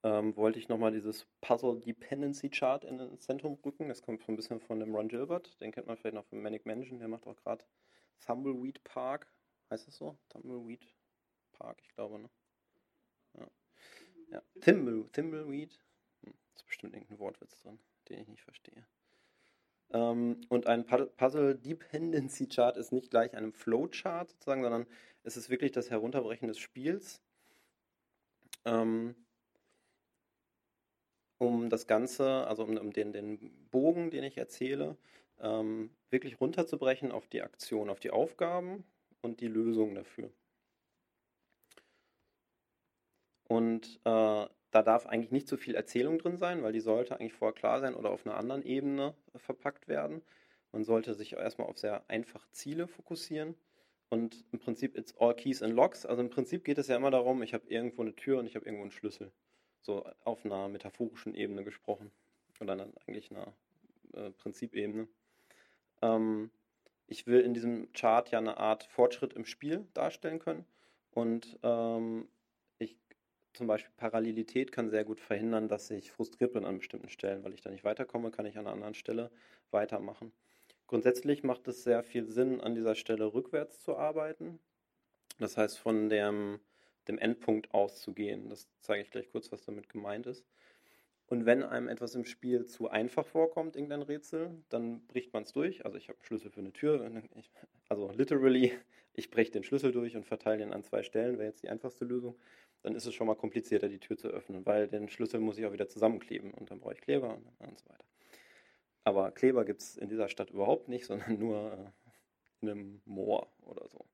[0.06, 3.88] ähm, wollte ich nochmal dieses Puzzle Dependency Chart in ins Zentrum rücken.
[3.88, 6.40] Das kommt so ein bisschen von dem Ron Gilbert, den kennt man vielleicht noch von
[6.40, 7.64] Manic Mansion, der macht auch gerade
[8.24, 9.26] Tumbleweed Park,
[9.68, 10.16] heißt das so?
[10.28, 10.86] Tumbleweed
[11.50, 12.30] Park, ich glaube, ne?
[13.34, 13.50] Ja.
[14.30, 14.42] ja.
[14.60, 15.76] Thimble, Thimbleweed,
[16.22, 18.86] hm, ist bestimmt irgendein Wortwitz drin, den ich nicht verstehe.
[19.90, 24.86] Ähm, und ein Puzzle Dependency Chart ist nicht gleich einem Flowchart sozusagen, sondern
[25.24, 27.20] es ist wirklich das Herunterbrechen des Spiels.
[28.64, 29.16] Ähm,
[31.38, 33.38] um das Ganze, also um, um den, den,
[33.70, 34.96] Bogen, den ich erzähle,
[35.40, 38.84] ähm, wirklich runterzubrechen auf die Aktion, auf die Aufgaben
[39.22, 40.30] und die Lösungen dafür.
[43.48, 47.34] Und äh, da darf eigentlich nicht so viel Erzählung drin sein, weil die sollte eigentlich
[47.34, 50.22] vorher klar sein oder auf einer anderen Ebene äh, verpackt werden.
[50.72, 53.54] Man sollte sich erstmal auf sehr einfache Ziele fokussieren.
[54.08, 56.06] Und im Prinzip, it's all keys and locks.
[56.06, 58.54] Also im Prinzip geht es ja immer darum, ich habe irgendwo eine Tür und ich
[58.54, 59.32] habe irgendwo einen Schlüssel
[59.86, 62.10] so auf einer metaphorischen Ebene gesprochen
[62.60, 62.72] oder
[63.06, 63.52] eigentlich einer
[64.12, 65.08] äh, Prinzipebene.
[66.02, 66.50] Ähm,
[67.06, 70.66] ich will in diesem Chart ja eine Art Fortschritt im Spiel darstellen können
[71.12, 72.28] und ähm,
[72.78, 72.96] ich
[73.54, 77.54] zum Beispiel Parallelität kann sehr gut verhindern, dass ich frustriert bin an bestimmten Stellen, weil
[77.54, 79.30] ich da nicht weiterkomme, kann ich an einer anderen Stelle
[79.70, 80.32] weitermachen.
[80.88, 84.58] Grundsätzlich macht es sehr viel Sinn, an dieser Stelle rückwärts zu arbeiten.
[85.38, 86.60] Das heißt, von dem
[87.08, 88.48] dem Endpunkt auszugehen.
[88.48, 90.44] Das zeige ich gleich kurz, was damit gemeint ist.
[91.28, 95.52] Und wenn einem etwas im Spiel zu einfach vorkommt, irgendein Rätsel, dann bricht man es
[95.52, 95.84] durch.
[95.84, 97.10] Also ich habe Schlüssel für eine Tür.
[97.88, 98.72] Also literally,
[99.12, 102.04] ich breche den Schlüssel durch und verteile den an zwei Stellen, wäre jetzt die einfachste
[102.04, 102.36] Lösung.
[102.82, 105.66] Dann ist es schon mal komplizierter, die Tür zu öffnen, weil den Schlüssel muss ich
[105.66, 108.04] auch wieder zusammenkleben und dann brauche ich Kleber und, und so weiter.
[109.02, 111.90] Aber Kleber gibt es in dieser Stadt überhaupt nicht, sondern nur äh,
[112.60, 114.04] in einem Moor oder so.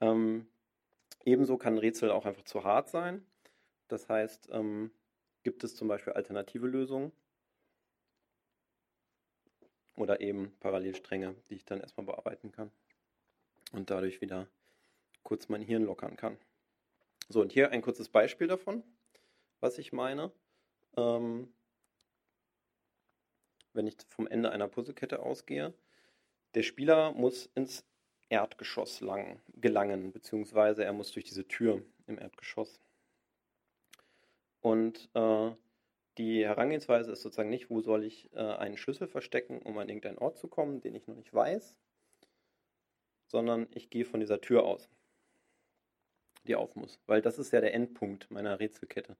[0.00, 0.48] Ähm,
[1.26, 3.26] Ebenso kann ein Rätsel auch einfach zu hart sein.
[3.88, 4.92] Das heißt, ähm,
[5.42, 7.12] gibt es zum Beispiel alternative Lösungen
[9.96, 12.70] oder eben Parallelstränge, die ich dann erstmal bearbeiten kann
[13.72, 14.48] und dadurch wieder
[15.24, 16.38] kurz mein Hirn lockern kann.
[17.28, 18.84] So, und hier ein kurzes Beispiel davon,
[19.58, 20.30] was ich meine.
[20.96, 21.52] Ähm,
[23.72, 25.74] wenn ich vom Ende einer Puzzlekette ausgehe,
[26.54, 27.84] der Spieler muss ins
[28.28, 32.80] Erdgeschoss lang, gelangen, beziehungsweise er muss durch diese Tür im Erdgeschoss.
[34.60, 35.52] Und äh,
[36.18, 40.18] die Herangehensweise ist sozusagen nicht, wo soll ich äh, einen Schlüssel verstecken, um an irgendeinen
[40.18, 41.78] Ort zu kommen, den ich noch nicht weiß,
[43.26, 44.88] sondern ich gehe von dieser Tür aus,
[46.44, 49.16] die auf muss, weil das ist ja der Endpunkt meiner Rätselkette.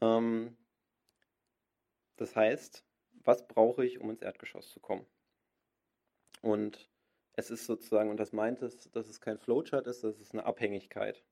[0.00, 0.56] Ähm,
[2.16, 2.84] das heißt,
[3.24, 5.06] was brauche ich, um ins Erdgeschoss zu kommen?
[6.42, 6.88] Und
[7.34, 10.44] es ist sozusagen, und das meint es, dass es kein Flowchart ist, das ist eine
[10.44, 11.22] Abhängigkeit.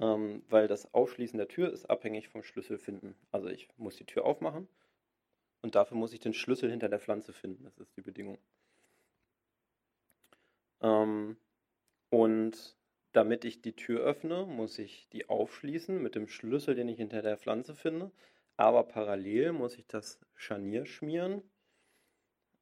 [0.00, 3.16] Ähm, weil das Aufschließen der Tür ist abhängig vom Schlüssel finden.
[3.32, 4.68] Also ich muss die Tür aufmachen
[5.62, 7.64] und dafür muss ich den Schlüssel hinter der Pflanze finden.
[7.64, 8.38] Das ist die Bedingung.
[10.80, 11.36] Ähm,
[12.10, 12.76] und
[13.12, 17.22] damit ich die Tür öffne, muss ich die aufschließen mit dem Schlüssel, den ich hinter
[17.22, 18.12] der Pflanze finde.
[18.56, 21.42] Aber parallel muss ich das Scharnier schmieren.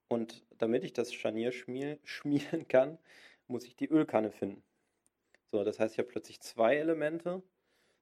[0.08, 2.98] Und damit ich das Scharnier schmier schmieren kann,
[3.48, 4.62] muss ich die Ölkanne finden.
[5.52, 7.42] So, das heißt, ich habe plötzlich zwei Elemente,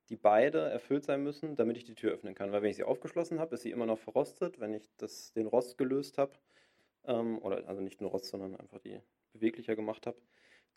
[0.08, 2.52] die beide erfüllt sein müssen, damit ich die Tür öffnen kann.
[2.52, 4.60] Weil wenn ich sie aufgeschlossen habe, ist sie immer noch verrostet.
[4.60, 6.32] Wenn ich das, den Rost gelöst habe,
[7.04, 9.00] ähm, oder also nicht nur Rost, sondern einfach die
[9.32, 10.18] beweglicher gemacht habe,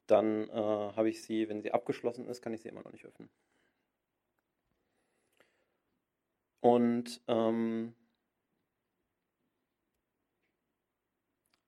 [0.07, 3.05] dann äh, habe ich sie, wenn sie abgeschlossen ist, kann ich sie immer noch nicht
[3.05, 3.29] öffnen.
[6.61, 7.93] Und ähm,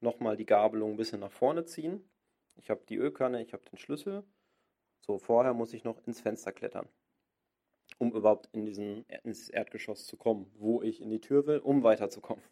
[0.01, 2.09] nochmal die Gabelung ein bisschen nach vorne ziehen.
[2.55, 4.23] Ich habe die Ölkanne, ich habe den Schlüssel.
[4.99, 6.87] So, vorher muss ich noch ins Fenster klettern,
[7.97, 11.83] um überhaupt in diesen, ins Erdgeschoss zu kommen, wo ich in die Tür will, um
[11.83, 12.43] weiterzukommen.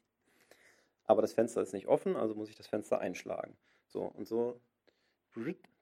[1.04, 3.58] Aber das Fenster ist nicht offen, also muss ich das Fenster einschlagen.
[3.88, 4.60] So, und so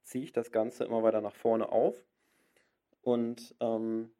[0.04, 2.06] ziehe ich das Ganze immer weiter nach vorne auf.
[3.01, 4.12] Und ähm,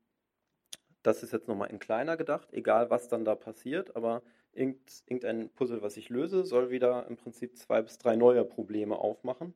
[1.04, 4.24] das ist jetzt nochmal in kleiner gedacht, egal was dann da passiert, aber
[4.56, 9.54] irgendein Puzzle, was ich löse, soll wieder im Prinzip zwei bis drei neue Probleme aufmachen.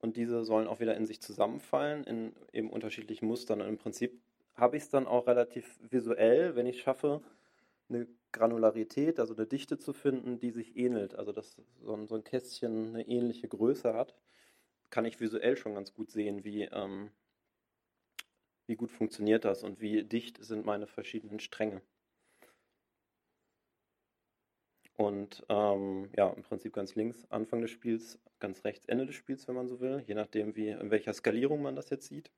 [0.00, 3.60] Und diese sollen auch wieder in sich zusammenfallen, in eben unterschiedlichen Mustern.
[3.60, 4.20] Und im Prinzip
[4.54, 7.22] habe ich es dann auch relativ visuell, wenn ich schaffe,
[7.88, 11.14] eine Granularität, also eine Dichte zu finden, die sich ähnelt.
[11.14, 14.14] Also dass so ein, so ein Kästchen eine ähnliche Größe hat,
[14.90, 17.10] kann ich visuell schon ganz gut sehen, wie, ähm,
[18.66, 21.82] wie gut funktioniert das und wie dicht sind meine verschiedenen Stränge.
[24.96, 29.48] Und ähm, ja, im Prinzip ganz links Anfang des Spiels, ganz rechts Ende des Spiels,
[29.48, 32.30] wenn man so will, je nachdem, wie, in welcher Skalierung man das jetzt sieht.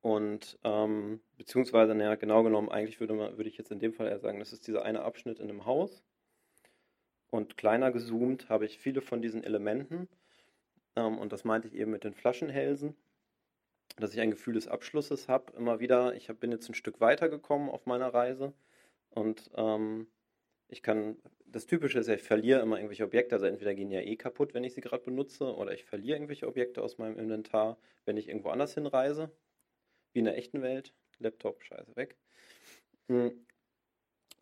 [0.00, 4.06] Und ähm, beziehungsweise, naja, genau genommen, eigentlich würde, man, würde ich jetzt in dem Fall
[4.06, 6.04] eher sagen, das ist dieser eine Abschnitt in einem Haus.
[7.28, 10.08] Und kleiner gezoomt habe ich viele von diesen Elementen.
[10.94, 12.94] Ähm, und das meinte ich eben mit den Flaschenhälsen,
[13.96, 15.52] dass ich ein Gefühl des Abschlusses habe.
[15.56, 18.52] Immer wieder, ich hab, bin jetzt ein Stück weiter gekommen auf meiner Reise.
[19.10, 20.06] Und ähm,
[20.68, 24.00] ich kann, das Typische ist ja, ich verliere immer irgendwelche Objekte, also entweder gehen ja
[24.00, 27.78] eh kaputt, wenn ich sie gerade benutze, oder ich verliere irgendwelche Objekte aus meinem Inventar,
[28.04, 29.30] wenn ich irgendwo anders hinreise,
[30.12, 30.92] wie in der echten Welt.
[31.18, 32.16] Laptop, scheiße, weg.
[33.08, 33.46] Hm.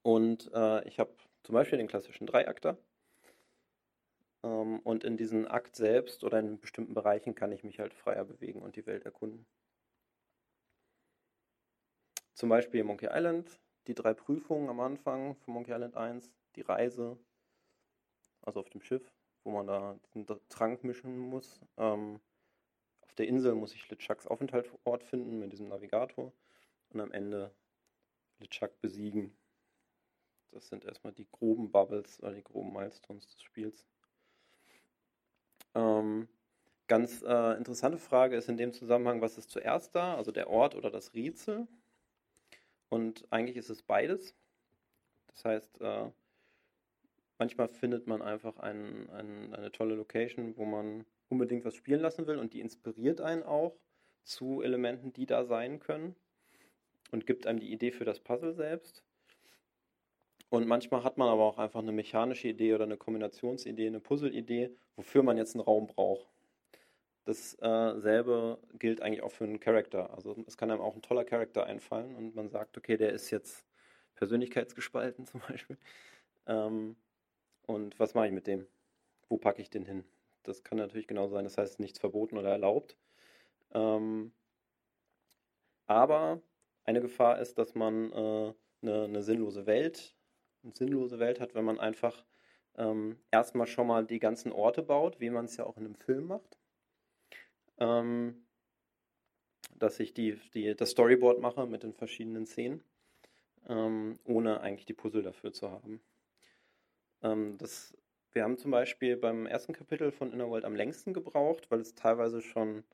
[0.02, 2.78] Und äh, ich habe zum Beispiel den klassischen Dreiakter.
[4.42, 8.24] Ähm, und in diesem Akt selbst oder in bestimmten Bereichen kann ich mich halt freier
[8.24, 9.46] bewegen und die Welt erkunden.
[12.34, 17.18] Zum Beispiel Monkey Island die drei Prüfungen am Anfang von Monkey Island 1, die Reise,
[18.42, 21.60] also auf dem Schiff, wo man da den Trank mischen muss.
[21.76, 22.20] Ähm,
[23.02, 26.32] auf der Insel muss ich LeChucks Aufenthaltsort finden mit diesem Navigator
[26.90, 27.54] und am Ende
[28.40, 29.36] LeChuck besiegen.
[30.50, 33.86] Das sind erstmal die groben Bubbles oder die groben Milestones des Spiels.
[35.74, 36.28] Ähm,
[36.86, 40.76] ganz äh, interessante Frage ist in dem Zusammenhang, was ist zuerst da, also der Ort
[40.76, 41.66] oder das Rätsel?
[42.94, 44.36] Und eigentlich ist es beides.
[45.26, 46.10] Das heißt, äh,
[47.40, 52.28] manchmal findet man einfach ein, ein, eine tolle Location, wo man unbedingt was spielen lassen
[52.28, 53.76] will und die inspiriert einen auch
[54.22, 56.14] zu Elementen, die da sein können
[57.10, 59.02] und gibt einem die Idee für das Puzzle selbst.
[60.48, 64.70] Und manchmal hat man aber auch einfach eine mechanische Idee oder eine Kombinationsidee, eine Puzzle-Idee,
[64.94, 66.32] wofür man jetzt einen Raum braucht.
[67.24, 70.12] Dasselbe äh, gilt eigentlich auch für einen Charakter.
[70.14, 73.30] Also es kann einem auch ein toller Charakter einfallen und man sagt, okay, der ist
[73.30, 73.64] jetzt
[74.16, 75.78] persönlichkeitsgespalten zum Beispiel.
[76.46, 76.96] Ähm,
[77.66, 78.66] und was mache ich mit dem?
[79.28, 80.04] Wo packe ich den hin?
[80.42, 81.44] Das kann natürlich genau sein.
[81.44, 82.96] Das heißt, nichts verboten oder erlaubt.
[83.72, 84.32] Ähm,
[85.86, 86.42] aber
[86.84, 90.14] eine Gefahr ist, dass man äh, eine, eine sinnlose Welt,
[90.62, 92.24] eine sinnlose Welt hat, wenn man einfach
[92.76, 95.94] ähm, erstmal schon mal die ganzen Orte baut, wie man es ja auch in einem
[95.94, 96.58] Film macht.
[97.78, 98.44] Ähm,
[99.76, 102.82] dass ich die, die, das Storyboard mache mit den verschiedenen Szenen,
[103.68, 106.00] ähm, ohne eigentlich die Puzzle dafür zu haben.
[107.22, 107.96] Ähm, das,
[108.32, 111.94] wir haben zum Beispiel beim ersten Kapitel von Inner World am längsten gebraucht, weil es
[111.94, 112.84] teilweise schon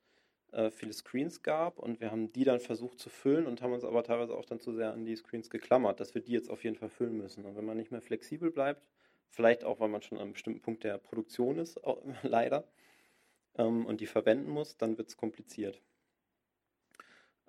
[0.53, 3.85] äh, viele Screens gab und wir haben die dann versucht zu füllen und haben uns
[3.85, 6.65] aber teilweise auch dann zu sehr an die Screens geklammert, dass wir die jetzt auf
[6.65, 7.45] jeden Fall füllen müssen.
[7.45, 8.85] Und wenn man nicht mehr flexibel bleibt,
[9.29, 11.81] vielleicht auch, weil man schon an einem bestimmten Punkt der Produktion ist,
[12.23, 12.65] leider,
[13.57, 15.81] ähm, und die verwenden muss, dann wird es kompliziert.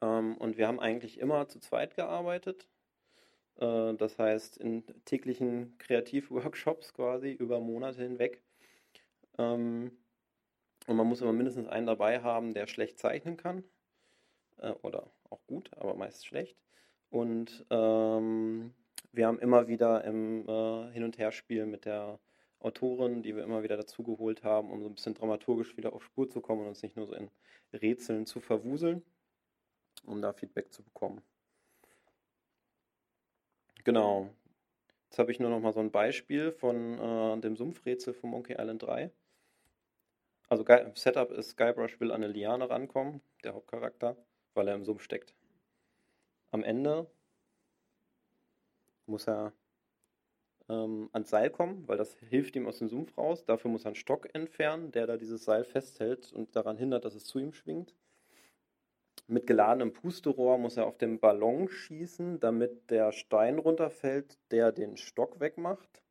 [0.01, 2.67] Ähm, und wir haben eigentlich immer zu zweit gearbeitet.
[3.57, 8.41] Äh, das heißt, in täglichen Kreativworkshops quasi über Monate hinweg.
[9.37, 9.91] Ähm,
[10.87, 13.63] und man muss immer mindestens einen dabei haben, der schlecht zeichnen kann.
[14.57, 16.57] Äh, oder auch gut, aber meist schlecht.
[17.09, 18.73] Und ähm,
[19.11, 22.19] wir haben immer wieder im äh, Hin- und Herspiel mit der
[22.61, 26.29] Autorin, die wir immer wieder dazugeholt haben, um so ein bisschen dramaturgisch wieder auf Spur
[26.29, 27.29] zu kommen und uns nicht nur so in
[27.73, 29.03] Rätseln zu verwuseln,
[30.05, 31.21] um da Feedback zu bekommen.
[33.83, 34.29] Genau.
[35.05, 38.53] Jetzt habe ich nur noch mal so ein Beispiel von äh, dem Sumpfrätsel von Monkey
[38.53, 39.11] Island 3.
[40.47, 44.17] Also Setup ist, Guybrush will an eine Liane rankommen, der Hauptcharakter,
[44.53, 45.33] weil er im Sumpf steckt.
[46.51, 47.09] Am Ende
[49.05, 49.53] muss er
[50.71, 53.43] ähm, ans Seil kommen, weil das hilft ihm aus dem Sumpf raus.
[53.45, 57.15] Dafür muss er einen Stock entfernen, der da dieses Seil festhält und daran hindert, dass
[57.15, 57.93] es zu ihm schwingt.
[59.27, 64.97] Mit geladenem Pusterohr muss er auf den Ballon schießen, damit der Stein runterfällt, der den
[64.97, 66.01] Stock wegmacht.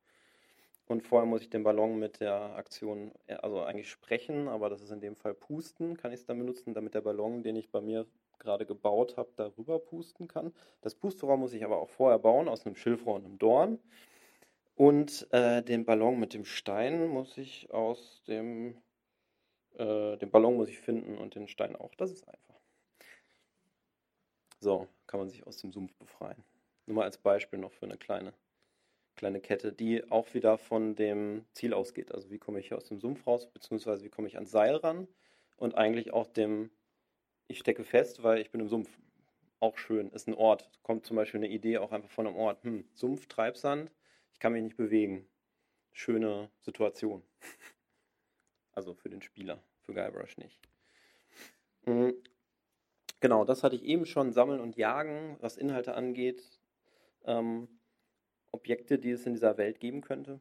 [0.87, 4.83] Und vorher muss ich den Ballon mit der Aktion, äh, also eigentlich sprechen, aber das
[4.83, 7.71] ist in dem Fall pusten, kann ich es dann benutzen, damit der Ballon, den ich
[7.71, 8.07] bei mir
[8.41, 10.53] gerade gebaut habe, darüber pusten kann.
[10.81, 13.79] Das Pusterohr muss ich aber auch vorher bauen, aus einem Schilfrohr und einem Dorn.
[14.75, 18.81] Und äh, den Ballon mit dem Stein muss ich aus dem,
[19.77, 21.95] äh, den Ballon muss ich finden und den Stein auch.
[21.97, 22.61] Das ist einfach.
[24.61, 26.45] So kann man sich aus dem Sumpf befreien.
[26.87, 28.33] Nur mal als Beispiel noch für eine kleine,
[29.17, 32.13] kleine Kette, die auch wieder von dem Ziel ausgeht.
[32.13, 34.77] Also wie komme ich hier aus dem Sumpf raus, beziehungsweise wie komme ich ans Seil
[34.77, 35.09] ran
[35.57, 36.71] und eigentlich auch dem,
[37.49, 38.91] ich stecke fest, weil ich bin im Sumpf.
[39.61, 40.71] Auch schön, ist ein Ort.
[40.83, 42.65] Kommt zum Beispiel eine Idee auch einfach von einem Ort.
[42.65, 43.91] Hm, Sumpf, Treibsand,
[44.33, 45.29] ich kann mich nicht bewegen.
[45.93, 47.23] Schöne Situation.
[48.73, 50.61] Also für den Spieler, für Guybrush nicht.
[51.85, 52.15] Hm,
[53.21, 56.43] Genau, das hatte ich eben schon, Sammeln und Jagen, was Inhalte angeht.
[57.25, 57.69] Ähm,
[58.51, 60.41] Objekte, die es in dieser Welt geben könnte.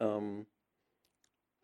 [0.00, 0.46] Ähm,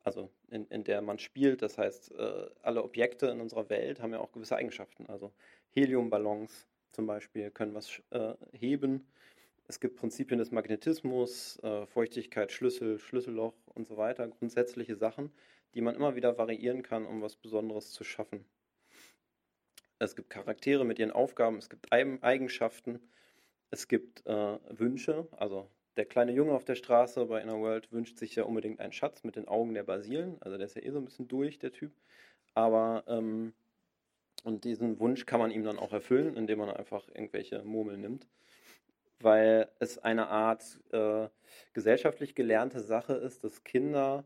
[0.05, 4.13] also in, in der man spielt, das heißt, äh, alle Objekte in unserer Welt haben
[4.13, 5.07] ja auch gewisse Eigenschaften.
[5.07, 5.33] Also
[5.71, 9.07] Heliumballons zum Beispiel können was äh, heben.
[9.71, 14.27] Es gibt Prinzipien des Magnetismus, äh, Feuchtigkeit, Schlüssel, Schlüsselloch und so weiter.
[14.27, 15.31] Grundsätzliche Sachen,
[15.75, 18.45] die man immer wieder variieren kann, um was Besonderes zu schaffen.
[20.01, 22.99] Es gibt Charaktere mit ihren Aufgaben, es gibt Eigenschaften,
[23.71, 25.29] es gibt äh, Wünsche.
[25.31, 28.93] Also der kleine Junge auf der Straße bei Inner World wünscht sich ja unbedingt einen
[28.93, 30.37] Schatz mit den Augen der Basilen.
[30.43, 31.93] Also der ist ja eh so ein bisschen durch, der Typ.
[32.55, 33.53] Aber ähm,
[34.43, 38.27] und diesen Wunsch kann man ihm dann auch erfüllen, indem man einfach irgendwelche Murmeln nimmt.
[39.21, 41.29] Weil es eine Art äh,
[41.73, 44.25] gesellschaftlich gelernte Sache ist, dass Kinder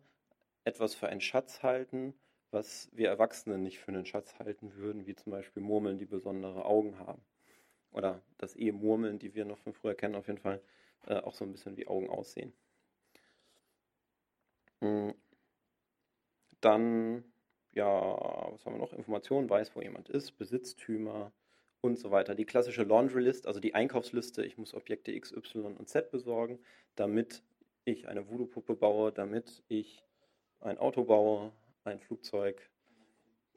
[0.65, 2.15] etwas für einen Schatz halten
[2.55, 6.65] was wir Erwachsene nicht für einen Schatz halten würden, wie zum Beispiel Murmeln, die besondere
[6.65, 7.21] Augen haben.
[7.91, 10.63] Oder dass eh Murmeln, die wir noch von früher kennen, auf jeden Fall
[11.07, 12.55] äh, auch so ein bisschen wie Augen aussehen.
[14.81, 15.15] Hm.
[16.61, 17.25] Dann,
[17.73, 18.93] ja, was haben wir noch?
[18.93, 21.33] Informationen, weiß, wo jemand ist, Besitztümer
[21.85, 22.35] und so weiter.
[22.35, 26.59] Die klassische Laundry List, also die Einkaufsliste, ich muss Objekte X, Y und Z besorgen,
[26.97, 27.43] damit
[27.85, 30.03] ich eine Voodoo-Puppe baue, damit ich
[30.61, 31.53] ein Auto baue,
[31.85, 32.71] ein Flugzeug,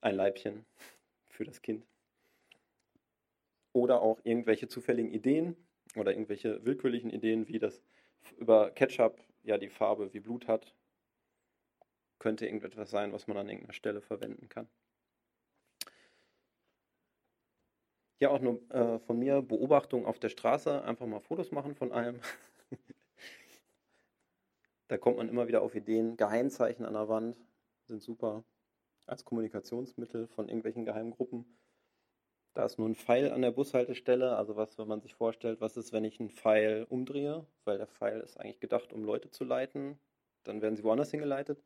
[0.02, 0.66] ein Leibchen
[1.30, 1.86] für das Kind.
[3.72, 5.56] Oder auch irgendwelche zufälligen Ideen
[5.96, 7.82] oder irgendwelche willkürlichen Ideen, wie das
[8.38, 10.74] über Ketchup ja die Farbe wie Blut hat.
[12.20, 14.68] Könnte irgendetwas sein, was man an irgendeiner Stelle verwenden kann.
[18.20, 21.92] Ja, auch nur äh, von mir Beobachtung auf der Straße, einfach mal Fotos machen von
[21.92, 22.20] allem.
[24.88, 27.38] da kommt man immer wieder auf Ideen, Geheimzeichen an der Wand,
[27.86, 28.44] sind super
[29.06, 31.46] als Kommunikationsmittel von irgendwelchen Geheimgruppen.
[32.54, 35.78] Da ist nur ein Pfeil an der Bushaltestelle, also was, wenn man sich vorstellt, was
[35.78, 39.44] ist, wenn ich einen Pfeil umdrehe, weil der Pfeil ist eigentlich gedacht, um Leute zu
[39.44, 40.00] leiten,
[40.44, 41.64] dann werden sie woanders hingeleitet.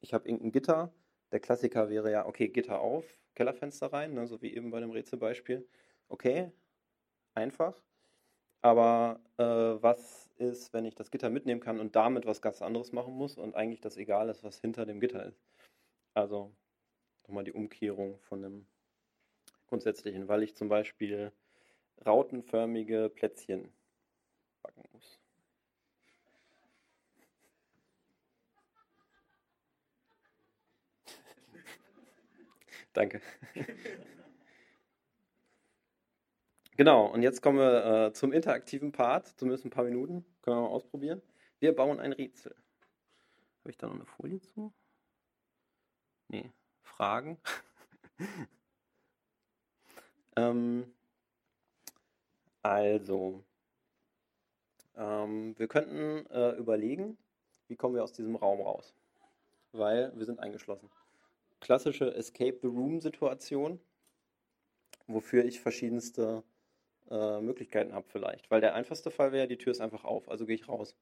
[0.00, 0.92] Ich habe irgendein Gitter.
[1.30, 3.04] Der Klassiker wäre ja, okay, Gitter auf,
[3.34, 5.68] Kellerfenster rein, ne, so wie eben bei dem Rätselbeispiel.
[6.08, 6.52] Okay,
[7.34, 7.82] einfach.
[8.62, 12.92] Aber äh, was ist, wenn ich das Gitter mitnehmen kann und damit was ganz anderes
[12.92, 15.44] machen muss und eigentlich das egal ist, was hinter dem Gitter ist?
[16.14, 16.54] Also
[17.26, 18.66] nochmal die Umkehrung von dem
[19.66, 21.32] grundsätzlichen, weil ich zum Beispiel
[22.06, 23.72] rautenförmige Plätzchen
[24.62, 25.23] backen muss.
[32.94, 33.20] Danke.
[36.76, 40.24] Genau, und jetzt kommen wir äh, zum interaktiven Part, zumindest ein paar Minuten.
[40.42, 41.22] Können wir mal ausprobieren.
[41.60, 42.54] Wir bauen ein Rätsel.
[43.60, 44.72] Habe ich da noch eine Folie zu?
[46.28, 46.50] Nee.
[46.82, 47.38] Fragen?
[50.36, 50.92] ähm,
[52.62, 53.44] also,
[54.96, 57.18] ähm, wir könnten äh, überlegen,
[57.68, 58.94] wie kommen wir aus diesem Raum raus?
[59.72, 60.90] Weil wir sind eingeschlossen.
[61.64, 63.80] Klassische Escape the Room-Situation,
[65.06, 66.44] wofür ich verschiedenste
[67.10, 68.50] äh, Möglichkeiten habe vielleicht.
[68.50, 70.94] Weil der einfachste Fall wäre, die Tür ist einfach auf, also gehe ich raus.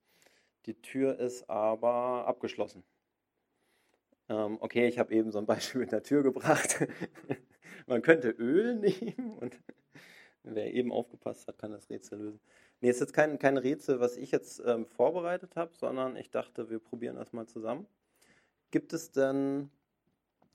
[0.66, 2.84] Die Tür ist aber abgeschlossen.
[4.28, 6.86] Ähm, okay, ich habe eben so ein Beispiel mit der Tür gebracht.
[7.88, 9.58] Man könnte Öl nehmen und
[10.44, 12.40] wer eben aufgepasst hat, kann das Rätsel lösen.
[12.80, 16.70] Nee, ist jetzt kein, kein Rätsel, was ich jetzt ähm, vorbereitet habe, sondern ich dachte,
[16.70, 17.88] wir probieren das mal zusammen.
[18.70, 19.72] Gibt es denn,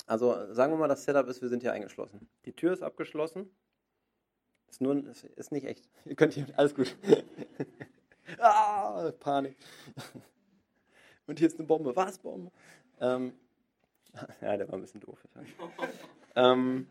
[0.08, 2.30] also sagen wir mal, das Setup ist, wir sind hier eingeschlossen.
[2.46, 3.52] Die Tür ist abgeschlossen.
[4.70, 5.90] Ist, nur, ist nicht echt.
[6.06, 6.96] Ihr könnt hier, alles gut.
[8.40, 9.58] ah, Panik.
[11.28, 11.96] Und hier ist eine Bombe.
[11.96, 12.52] Was, Bombe?
[13.02, 13.34] Ähm,
[14.42, 15.20] ja, der war ein bisschen doof.
[16.36, 16.88] ähm,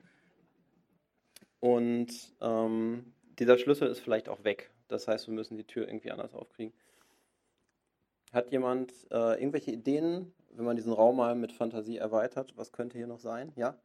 [1.58, 4.70] und ähm, dieser Schlüssel ist vielleicht auch weg.
[4.88, 6.74] Das heißt, wir müssen die Tür irgendwie anders aufkriegen.
[8.32, 12.57] Hat jemand äh, irgendwelche Ideen, wenn man diesen Raum mal mit Fantasie erweitert?
[12.57, 13.52] Was könnte hier noch sein?
[13.57, 13.78] Ja?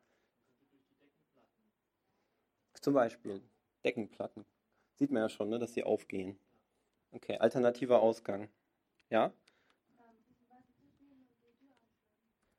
[2.82, 3.42] Zum Beispiel
[3.84, 4.46] Deckenplatten.
[4.96, 6.40] Sieht man ja schon, ne, dass sie aufgehen.
[7.12, 8.48] Okay, alternativer Ausgang.
[9.10, 9.34] Ja?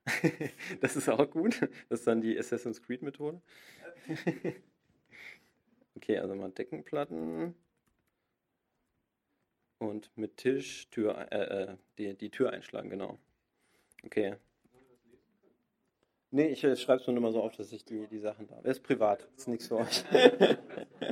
[0.80, 1.62] das ist auch gut.
[1.88, 3.40] Das ist dann die Assassin's Creed Methode.
[5.96, 7.54] okay, also mal Deckenplatten.
[9.78, 13.18] Und mit Tisch Tür, äh, äh, die, die Tür einschlagen, genau.
[14.05, 14.36] Okay.
[16.30, 18.57] Nee, ich, ich schreibe es nur immer so auf, dass ich die, die Sachen da
[18.57, 18.68] habe.
[18.68, 20.05] ist privat, ist nichts für euch.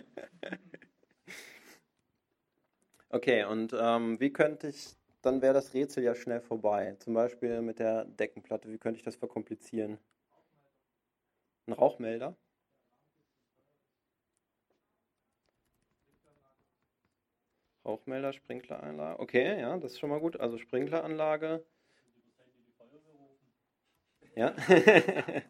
[3.10, 6.96] okay, und ähm, wie könnte ich dann wäre das Rätsel ja schnell vorbei.
[6.98, 8.70] Zum Beispiel mit der Deckenplatte.
[8.70, 9.98] Wie könnte ich das verkomplizieren?
[11.66, 12.36] Ein Rauchmelder?
[17.84, 19.20] Rauchmelder, Sprinkleranlage.
[19.20, 20.38] Okay, ja, das ist schon mal gut.
[20.40, 21.64] Also Sprinkleranlage.
[24.36, 24.54] Ja.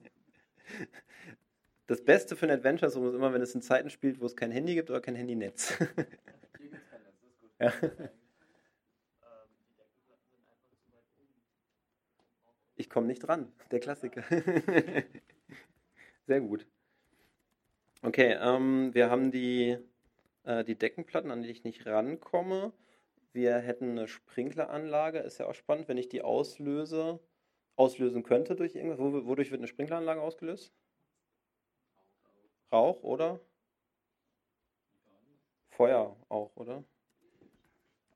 [1.87, 4.53] Das Beste für ein Adventure ist immer, wenn es in Zeiten spielt, wo es kein
[4.53, 5.77] Handy gibt oder kein Handynetz.
[7.59, 7.73] ja.
[12.77, 13.53] Ich komme nicht dran.
[13.73, 14.23] Der Klassiker.
[16.27, 16.67] Sehr gut.
[18.03, 19.77] Okay, ähm, wir haben die,
[20.45, 22.73] äh, die Deckenplatten, an die ich nicht rankomme.
[23.33, 27.21] Wir hätten eine Sprinkleranlage, ist ja auch spannend, wenn ich die auslöse,
[27.81, 28.99] auslösen könnte durch irgendwas.
[29.01, 30.71] Wodurch wird eine Sprinkleranlage ausgelöst?
[32.71, 33.41] Rauch, oder?
[35.71, 36.85] Feuer auch, oder?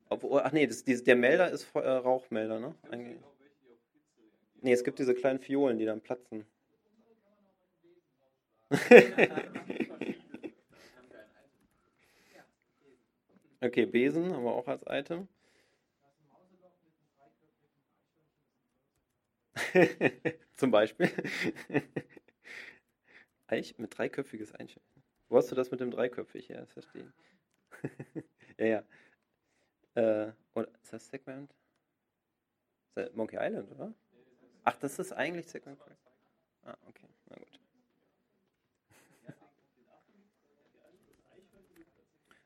[0.09, 2.75] Ach nee, das, der Melder ist äh, Rauchmelder, ne?
[2.91, 3.17] Eigentlich.
[4.61, 6.45] Nee, es gibt diese kleinen Fiolen, die dann platzen.
[13.61, 15.27] okay, Besen haben wir auch als Item.
[20.53, 21.09] Zum Beispiel.
[23.47, 25.03] Eich mit dreiköpfiges Einschalten.
[25.29, 26.47] Wo hast du das mit dem dreiköpfig?
[26.47, 27.11] Ja, das verstehe
[27.83, 28.23] ich.
[28.57, 28.83] ja, ja.
[29.95, 31.53] Äh, und ist das Segment?
[33.13, 33.93] Monkey Island, oder?
[34.63, 35.77] Ach, das ist eigentlich Crack.
[36.63, 37.59] Ah, okay, na gut.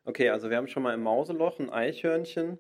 [0.06, 2.58] Okay, also wir haben schon mal im Mauseloch ein Eichhörnchen.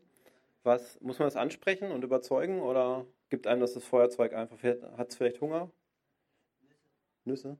[0.64, 4.61] Was, muss man das ansprechen und überzeugen oder gibt einem das das Feuerzeug einfach?
[4.63, 5.71] Hat es vielleicht Hunger?
[7.25, 7.57] Nüsse?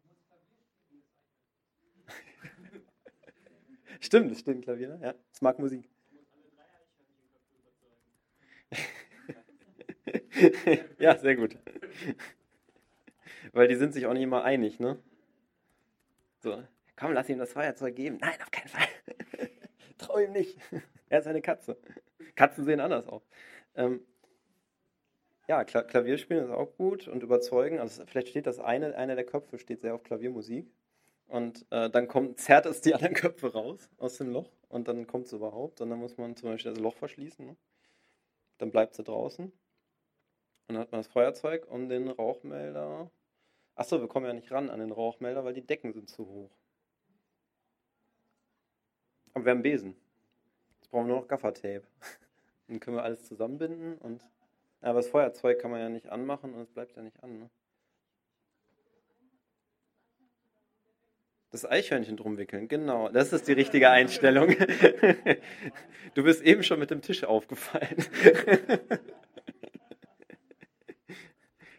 [4.00, 5.00] stimmt, das steht Klavier, ne?
[5.02, 5.14] ja.
[5.32, 5.90] Es mag Musik.
[11.00, 11.58] ja, sehr gut.
[13.52, 15.02] Weil die sind sich auch nicht immer einig, ne?
[16.40, 16.64] So,
[16.96, 18.18] komm, lass ihm das Feuerzeug geben.
[18.22, 18.88] Nein, auf keinen Fall.
[19.98, 20.58] Trau ihm nicht.
[21.10, 21.78] Er ist eine Katze.
[22.36, 23.28] Katzen sehen anders aus.
[23.76, 24.02] Ähm,
[25.50, 27.80] ja, Klavierspielen ist auch gut und überzeugen.
[27.80, 30.72] Also vielleicht steht das eine, einer der Köpfe steht sehr auf Klaviermusik.
[31.26, 35.08] Und äh, dann kommt, zerrt es die anderen Köpfe raus aus dem Loch und dann
[35.08, 35.82] kommt es überhaupt.
[35.82, 37.48] Und dann muss man zum Beispiel das Loch verschließen.
[37.48, 37.56] Ne?
[38.60, 39.46] Dann bleibt sie draußen.
[39.46, 39.54] Und
[40.68, 43.10] dann hat man das Feuerzeug und den Rauchmelder.
[43.74, 46.52] Achso, wir kommen ja nicht ran an den Rauchmelder, weil die Decken sind zu hoch.
[49.34, 49.96] Aber wir haben Besen.
[50.80, 51.88] Jetzt brauchen wir nur noch Gaffertape.
[52.68, 54.24] Dann können wir alles zusammenbinden und.
[54.82, 57.40] Aber das Feuerzeug kann man ja nicht anmachen und es bleibt ja nicht an.
[57.40, 57.50] Ne?
[61.52, 63.10] Das Eichhörnchen drum wickeln, genau.
[63.10, 64.56] Das ist die richtige Einstellung.
[66.16, 68.04] Du bist eben schon mit dem Tisch aufgefallen.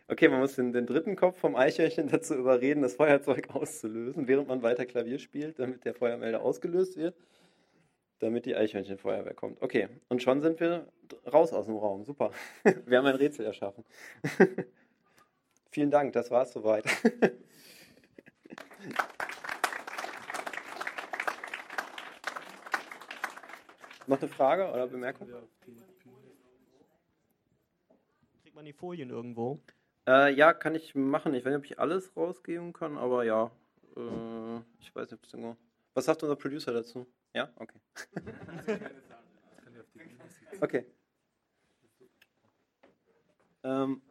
[0.07, 4.49] Okay, man muss den, den dritten Kopf vom Eichhörnchen dazu überreden, das Feuerzeug auszulösen, während
[4.49, 7.15] man weiter Klavier spielt, damit der Feuermelder ausgelöst wird,
[8.21, 9.61] damit die Eichhörnchenfeuerwehr kommt.
[9.61, 10.87] Okay, und schon sind wir
[11.33, 12.05] raus aus dem Raum.
[12.05, 12.31] Super.
[12.87, 13.85] Wir haben ein Rätsel erschaffen.
[15.71, 16.85] Vielen Dank, das war's soweit.
[24.07, 25.29] Noch eine Frage oder Bemerkung?
[28.43, 29.61] Kriegt man die Folien irgendwo?
[30.09, 31.33] Äh, ja, kann ich machen.
[31.35, 33.53] Ich weiß nicht, ob ich alles rausgeben kann, aber ja.
[33.97, 35.57] Äh, ich weiß nicht, ob es irgendwo.
[35.95, 37.07] Was sagt unser Producer dazu?
[37.33, 37.49] Ja?
[37.57, 37.81] Okay.
[40.61, 40.87] okay.
[43.63, 44.03] Ähm,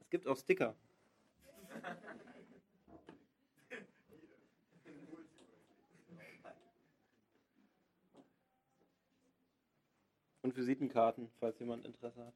[0.00, 0.76] es gibt auch Sticker.
[10.42, 12.34] Und Visitenkarten, falls jemand Interesse hat.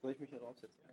[0.00, 0.84] Soll ich mich hier draufsetzen?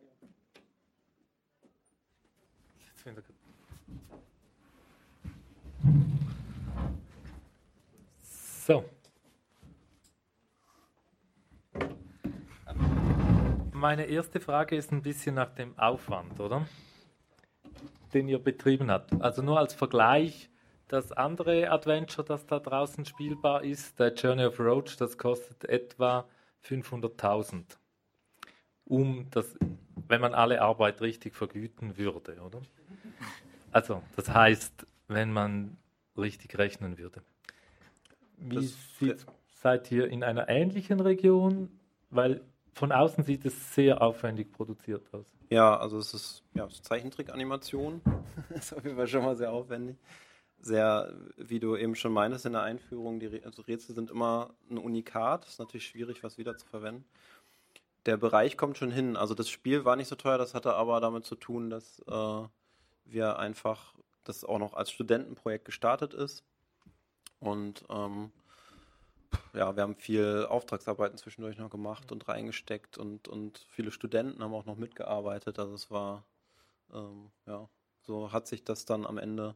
[8.63, 8.85] So.
[13.73, 16.67] Meine erste Frage ist ein bisschen nach dem Aufwand, oder?
[18.13, 19.19] Den ihr betrieben habt.
[19.19, 20.51] Also nur als Vergleich,
[20.87, 26.27] das andere Adventure, das da draußen spielbar ist, der Journey of Roach, das kostet etwa
[26.63, 27.63] 500.000.
[28.85, 29.57] Um das,
[30.07, 32.61] wenn man alle Arbeit richtig vergüten würde, oder?
[33.71, 35.77] Also, das heißt, wenn man
[36.17, 37.21] richtig rechnen würde.
[38.37, 41.69] Wie Das- sieht, seid ihr in einer ähnlichen Region?
[42.09, 42.41] Weil
[42.73, 45.25] von außen sieht es sehr aufwendig produziert aus.
[45.49, 48.01] Ja, also es ist ja, es ist Zeichentrick-Animation.
[48.49, 49.97] ist auf jeden Fall schon mal sehr aufwendig.
[50.59, 54.77] Sehr, wie du eben schon meintest in der Einführung, die also Rätsel sind immer ein
[54.77, 55.45] Unikat.
[55.47, 57.03] Ist natürlich schwierig, was wieder zu verwenden.
[58.05, 59.15] Der Bereich kommt schon hin.
[59.15, 62.43] Also das Spiel war nicht so teuer, das hatte aber damit zu tun, dass äh,
[63.11, 63.93] wir einfach,
[64.23, 66.43] das auch noch als Studentenprojekt gestartet ist.
[67.39, 68.31] Und ähm,
[69.53, 74.53] ja, wir haben viel Auftragsarbeiten zwischendurch noch gemacht und reingesteckt und, und viele Studenten haben
[74.53, 75.59] auch noch mitgearbeitet.
[75.59, 76.25] Also es war,
[76.93, 77.67] ähm, ja,
[78.01, 79.55] so hat sich das dann am Ende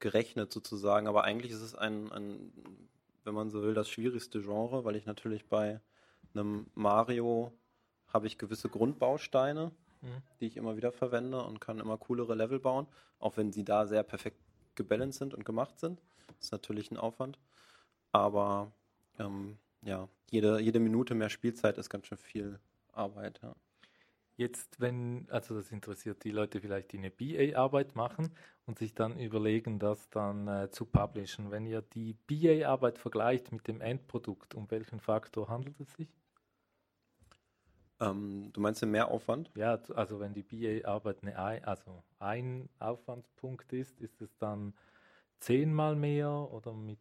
[0.00, 1.06] gerechnet sozusagen.
[1.06, 2.52] Aber eigentlich ist es ein, ein,
[3.24, 5.80] wenn man so will, das schwierigste Genre, weil ich natürlich bei
[6.34, 7.52] einem Mario
[8.08, 9.72] habe ich gewisse Grundbausteine,
[10.40, 12.86] Die ich immer wieder verwende und kann immer coolere Level bauen,
[13.18, 14.38] auch wenn sie da sehr perfekt
[14.74, 16.00] gebalanced sind und gemacht sind.
[16.26, 17.38] Das ist natürlich ein Aufwand.
[18.12, 18.72] Aber
[19.18, 22.58] ähm, ja, jede, jede Minute mehr Spielzeit ist ganz schön viel
[22.92, 23.40] Arbeit.
[23.42, 23.54] Ja.
[24.36, 28.30] Jetzt, wenn, also das interessiert die Leute vielleicht, die eine BA-Arbeit machen
[28.66, 31.50] und sich dann überlegen, das dann äh, zu publishen.
[31.50, 36.08] Wenn ihr die BA-Arbeit vergleicht mit dem Endprodukt, um welchen Faktor handelt es sich?
[38.00, 39.50] Ähm, du meinst den Mehraufwand?
[39.54, 41.24] Ja, also wenn die BA-Arbeit
[41.64, 44.74] also ein Aufwandspunkt ist, ist es dann
[45.40, 46.98] zehnmal mehr oder mit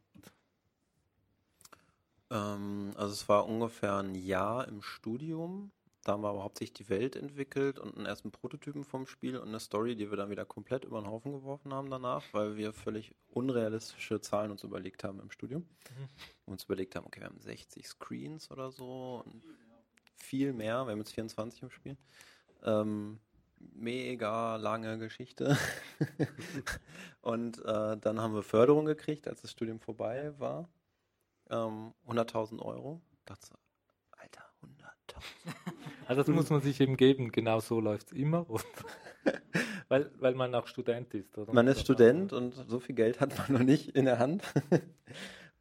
[2.30, 5.72] Ähm, also es war ungefähr ein Jahr im Studium.
[6.04, 9.50] Da haben wir aber hauptsächlich die Welt entwickelt und einen ersten Prototypen vom Spiel und
[9.50, 12.72] eine Story, die wir dann wieder komplett über den Haufen geworfen haben danach, weil wir
[12.72, 15.68] völlig unrealistische Zahlen uns überlegt haben im Studium.
[16.46, 19.44] Und uns überlegt haben, okay, wir haben 60 Screens oder so und
[20.18, 20.86] viel mehr.
[20.86, 21.98] Wir haben jetzt 24 im Spiel.
[22.64, 23.20] Ähm,
[23.60, 25.58] mega lange Geschichte.
[27.22, 30.70] und äh, dann haben wir Förderung gekriegt, als das Studium vorbei war.
[31.50, 33.02] Ähm, 100.000 Euro.
[33.26, 33.56] Dachte so,
[34.12, 35.74] Alter, 100.000.
[36.08, 38.46] Also das muss man sich eben geben, genau so läuft es immer.
[39.90, 41.54] Weil, weil man auch Student ist, oder?
[41.54, 44.44] Man ist Student und so viel Geld hat man noch nicht in der Hand.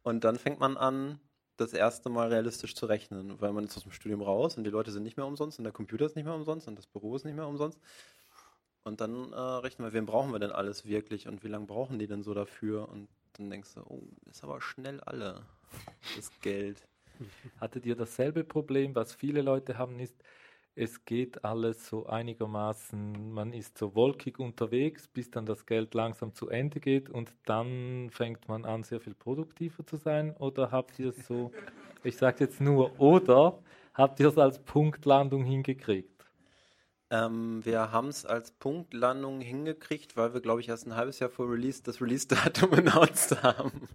[0.03, 1.21] Und dann fängt man an,
[1.57, 4.69] das erste Mal realistisch zu rechnen, weil man ist aus dem Studium raus und die
[4.69, 7.15] Leute sind nicht mehr umsonst und der Computer ist nicht mehr umsonst und das Büro
[7.15, 7.79] ist nicht mehr umsonst.
[8.83, 11.99] Und dann äh, rechnen wir, wen brauchen wir denn alles wirklich und wie lange brauchen
[11.99, 12.87] die denn so dafür?
[12.87, 15.43] Und dann denkst du, oh, ist aber schnell alle,
[16.15, 16.87] das Geld.
[17.59, 20.15] Hattet ihr dasselbe Problem, was viele Leute haben, ist,
[20.77, 26.35] es geht alles so einigermaßen, man ist so wolkig unterwegs, bis dann das Geld langsam
[26.35, 30.35] zu Ende geht und dann fängt man an, sehr viel produktiver zu sein?
[30.37, 31.51] Oder habt ihr es so,
[32.03, 33.57] ich sage jetzt nur, oder
[33.95, 36.25] habt ihr es als Punktlandung hingekriegt?
[37.09, 41.31] Ähm, wir haben es als Punktlandung hingekriegt, weil wir, glaube ich, erst ein halbes Jahr
[41.31, 43.87] vor Release das Release-Datum announced haben.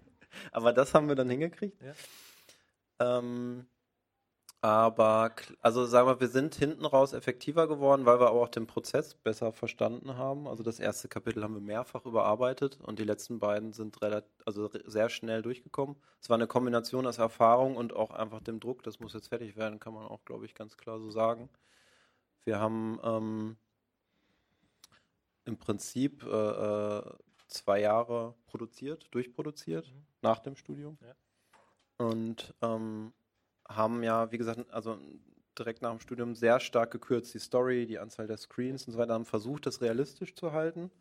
[0.51, 1.81] Aber das haben wir dann hingekriegt.
[1.81, 3.19] Ja.
[3.19, 3.67] Ähm,
[4.63, 8.65] aber, also sagen wir, wir sind hinten raus effektiver geworden, weil wir aber auch den
[8.65, 10.47] Prozess besser verstanden haben.
[10.47, 14.69] Also das erste Kapitel haben wir mehrfach überarbeitet und die letzten beiden sind relativ, also
[14.85, 15.97] sehr schnell durchgekommen.
[16.21, 18.83] Es war eine Kombination aus Erfahrung und auch einfach dem Druck.
[18.83, 21.49] Das muss jetzt fertig werden, kann man auch, glaube ich, ganz klar so sagen.
[22.45, 23.57] Wir haben ähm,
[25.43, 27.03] im Prinzip äh, äh
[27.49, 30.05] zwei Jahre produziert, durchproduziert mhm.
[30.21, 30.97] nach dem Studium.
[31.01, 32.07] Ja.
[32.07, 33.11] Und ähm,
[33.75, 34.97] haben ja, wie gesagt, also
[35.57, 37.33] direkt nach dem Studium sehr stark gekürzt.
[37.33, 40.91] Die Story, die Anzahl der Screens und so weiter, haben versucht, das realistisch zu halten,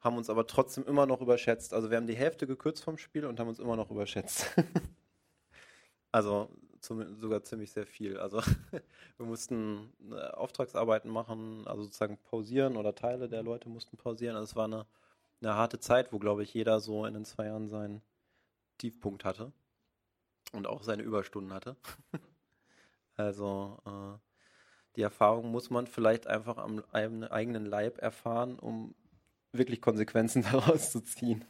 [0.00, 1.74] haben uns aber trotzdem immer noch überschätzt.
[1.74, 4.46] Also wir haben die Hälfte gekürzt vom Spiel und haben uns immer noch überschätzt.
[6.12, 6.48] also
[6.80, 8.18] zum, sogar ziemlich sehr viel.
[8.18, 8.40] Also
[9.18, 14.36] wir mussten äh, Auftragsarbeiten machen, also sozusagen pausieren oder Teile der Leute mussten pausieren.
[14.36, 14.86] Also es war eine,
[15.42, 18.02] eine harte Zeit, wo, glaube ich, jeder so in den zwei Jahren seinen
[18.78, 19.52] Tiefpunkt hatte
[20.52, 21.76] und auch seine Überstunden hatte.
[23.16, 24.18] also äh,
[24.96, 28.94] die Erfahrung muss man vielleicht einfach am eigenen Leib erfahren, um
[29.52, 31.44] wirklich Konsequenzen daraus zu ziehen.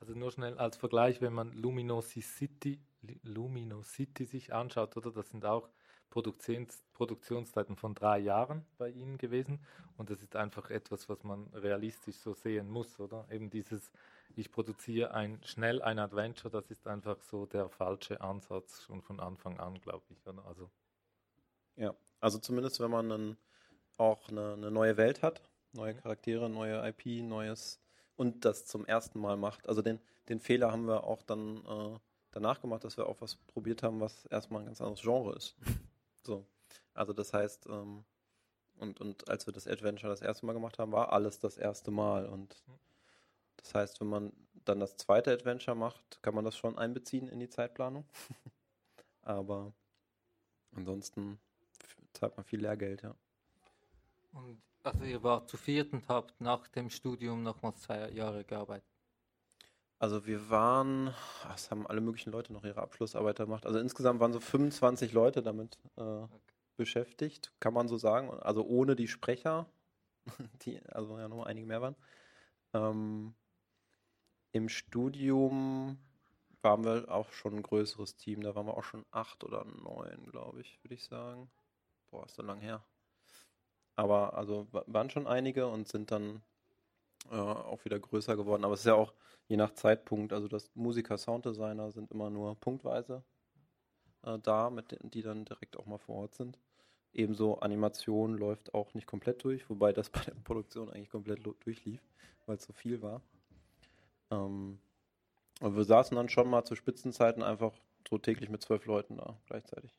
[0.00, 2.80] also nur schnell als Vergleich, wenn man Luminosity,
[3.22, 5.68] Luminosity sich anschaut, oder das sind auch
[6.10, 9.60] Produktions, Produktionszeiten von drei Jahren bei Ihnen gewesen
[9.96, 13.26] und das ist einfach etwas, was man realistisch so sehen muss, oder?
[13.30, 13.90] Eben dieses
[14.34, 19.20] ich produziere ein, schnell ein Adventure, das ist einfach so der falsche Ansatz schon von
[19.20, 20.18] Anfang an, glaube ich.
[20.26, 20.70] Also.
[21.76, 23.36] Ja, also zumindest wenn man dann
[23.96, 27.80] auch eine, eine neue Welt hat, neue Charaktere, neue IP, neues
[28.16, 29.68] und das zum ersten Mal macht.
[29.68, 31.98] Also den, den Fehler haben wir auch dann äh,
[32.32, 35.56] danach gemacht, dass wir auch was probiert haben, was erstmal ein ganz anderes Genre ist.
[36.22, 36.46] so.
[36.94, 38.04] Also das heißt, ähm,
[38.78, 41.90] und, und als wir das Adventure das erste Mal gemacht haben, war alles das erste
[41.90, 42.26] Mal.
[42.26, 42.74] Und mhm.
[43.66, 44.32] Das heißt, wenn man
[44.64, 48.04] dann das zweite Adventure macht, kann man das schon einbeziehen in die Zeitplanung.
[49.22, 49.72] Aber
[50.74, 51.40] ansonsten
[52.12, 53.16] zahlt man viel Lehrgeld, ja.
[54.32, 58.88] Und also ihr wart zu viert und habt nach dem Studium nochmals zwei Jahre gearbeitet?
[59.98, 61.12] Also wir waren,
[61.52, 63.66] es haben alle möglichen Leute noch ihre Abschlussarbeit gemacht.
[63.66, 66.38] Also insgesamt waren so 25 Leute damit äh, okay.
[66.76, 68.30] beschäftigt, kann man so sagen.
[68.30, 69.66] Also ohne die Sprecher,
[70.62, 71.96] die also ja noch einige mehr waren.
[72.72, 73.34] Ähm,
[74.52, 75.98] im Studium
[76.62, 78.42] waren wir auch schon ein größeres Team.
[78.42, 81.50] Da waren wir auch schon acht oder neun, glaube ich, würde ich sagen.
[82.10, 82.84] Boah, ist so lang her.
[83.94, 86.42] Aber also waren schon einige und sind dann
[87.30, 88.64] äh, auch wieder größer geworden.
[88.64, 89.12] Aber es ist ja auch
[89.48, 93.22] je nach Zeitpunkt, also das Musiker, Sounddesigner sind immer nur punktweise
[94.22, 96.58] äh, da, mit denen, die dann direkt auch mal vor Ort sind.
[97.12, 102.02] Ebenso Animation läuft auch nicht komplett durch, wobei das bei der Produktion eigentlich komplett durchlief,
[102.44, 103.22] weil es so viel war.
[104.30, 104.78] Ähm,
[105.60, 107.72] und wir saßen dann schon mal zu Spitzenzeiten einfach
[108.08, 109.98] so täglich mit zwölf Leuten da gleichzeitig.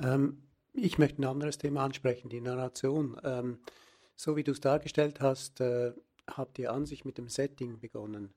[0.00, 0.14] Ja.
[0.14, 0.42] Ähm,
[0.72, 3.20] ich möchte ein anderes Thema ansprechen, die Narration.
[3.24, 3.58] Ähm,
[4.14, 5.92] so wie du es dargestellt hast, äh,
[6.28, 8.32] habt ihr an sich mit dem Setting begonnen.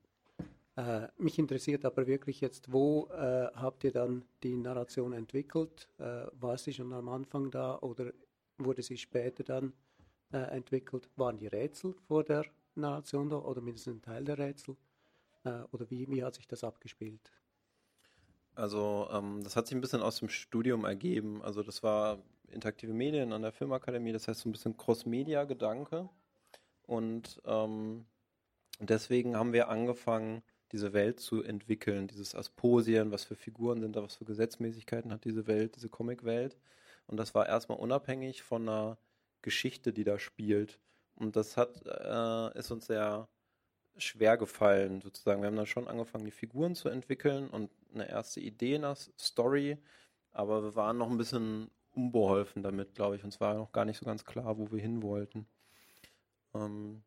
[0.76, 5.88] Äh, mich interessiert aber wirklich jetzt, wo äh, habt ihr dann die Narration entwickelt?
[5.98, 8.12] Äh, war sie schon am Anfang da oder
[8.58, 9.74] wurde sie später dann
[10.34, 11.10] äh, entwickelt?
[11.16, 12.44] Waren die Rätsel vor der
[12.76, 14.76] Narration da oder mindestens ein Teil der Rätsel?
[15.44, 17.32] Äh, oder wie, wie hat sich das abgespielt?
[18.56, 21.42] Also ähm, das hat sich ein bisschen aus dem Studium ergeben.
[21.42, 22.20] Also das war
[22.50, 26.10] interaktive Medien an der Filmakademie, das heißt so ein bisschen Cross-Media-Gedanke.
[26.84, 28.06] Und ähm,
[28.80, 34.04] deswegen haben wir angefangen, diese Welt zu entwickeln, dieses Asposien, was für Figuren sind da,
[34.04, 36.58] was für Gesetzmäßigkeiten hat diese Welt, diese Comic-Welt.
[37.08, 38.98] Und das war erstmal unabhängig von einer
[39.42, 40.80] Geschichte, die da spielt.
[41.16, 43.28] Und das hat, äh, ist uns sehr
[43.98, 45.42] schwer gefallen, sozusagen.
[45.42, 49.78] Wir haben dann schon angefangen, die Figuren zu entwickeln und eine erste Idee nach Story,
[50.32, 53.24] aber wir waren noch ein bisschen unbeholfen damit, glaube ich.
[53.24, 55.48] Uns war noch gar nicht so ganz klar, wo wir hin wollten.
[56.54, 57.04] Ähm,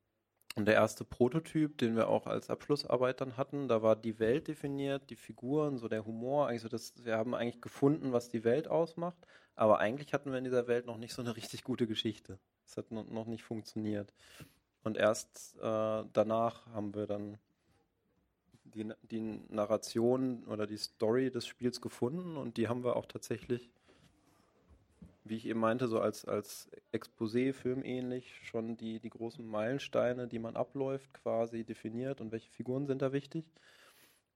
[0.56, 4.48] und der erste Prototyp, den wir auch als Abschlussarbeit dann hatten, da war die Welt
[4.48, 6.48] definiert, die Figuren, so der Humor.
[6.48, 9.18] Also das, wir haben eigentlich gefunden, was die Welt ausmacht,
[9.54, 12.40] aber eigentlich hatten wir in dieser Welt noch nicht so eine richtig gute Geschichte.
[12.68, 14.12] Es hat noch nicht funktioniert.
[14.84, 17.38] Und erst äh, danach haben wir dann
[18.64, 23.70] die, die Narration oder die Story des Spiels gefunden und die haben wir auch tatsächlich
[25.28, 30.38] wie ich eben meinte, so als, als Exposé, filmähnlich, schon die, die großen Meilensteine, die
[30.38, 33.44] man abläuft, quasi definiert und welche Figuren sind da wichtig.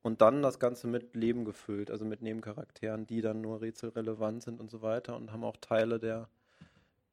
[0.02, 4.60] Und dann das Ganze mit Leben gefüllt, also mit Nebencharakteren, die dann nur rätselrelevant sind
[4.60, 6.28] und so weiter und haben auch Teile der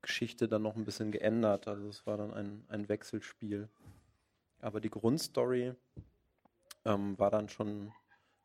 [0.02, 1.68] Geschichte dann noch ein bisschen geändert.
[1.68, 3.70] Also es war dann ein, ein Wechselspiel.
[4.62, 5.74] Aber die Grundstory
[6.86, 7.94] ähm, war dann schon,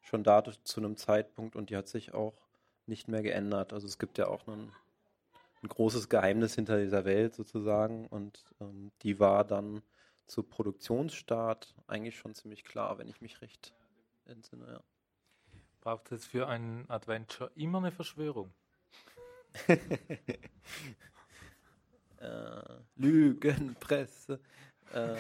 [0.00, 2.34] schon da zu einem Zeitpunkt und die hat sich auch
[2.86, 3.72] nicht mehr geändert.
[3.72, 4.72] Also es gibt ja auch einen
[5.64, 8.06] ein großes Geheimnis hinter dieser Welt sozusagen.
[8.06, 9.82] Und ähm, die war dann
[10.26, 13.74] zu Produktionsstart eigentlich schon ziemlich klar, wenn ich mich recht
[14.26, 14.66] entsinne.
[14.72, 14.80] Ja.
[15.80, 18.52] Braucht es für ein Adventure immer eine Verschwörung?
[22.24, 24.40] äh, Lügenpresse.
[24.92, 25.16] Äh.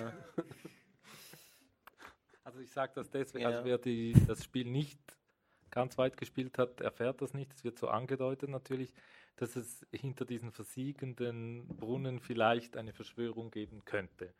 [2.44, 3.58] Also ich sage das deswegen, also ja.
[3.58, 5.00] also wer die, das Spiel nicht
[5.70, 7.52] ganz weit gespielt hat, erfährt das nicht.
[7.54, 8.92] Es wird so angedeutet natürlich
[9.36, 14.32] dass es hinter diesen versiegenden Brunnen vielleicht eine Verschwörung geben könnte.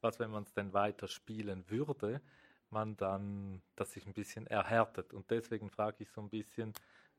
[0.00, 2.20] Was, wenn man es denn weiter spielen würde,
[2.70, 5.12] man dann das sich ein bisschen erhärtet.
[5.12, 6.72] Und deswegen frage ich so ein bisschen,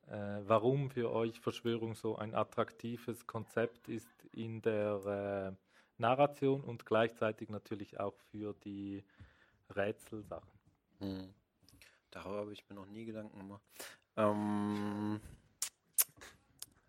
[0.09, 7.49] warum für euch Verschwörung so ein attraktives Konzept ist in der äh, Narration und gleichzeitig
[7.49, 9.03] natürlich auch für die
[9.75, 10.59] Rätselsachen.
[10.99, 11.33] Hm.
[12.11, 13.61] Darüber habe ich mir noch nie Gedanken gemacht.
[14.15, 15.19] Ähm,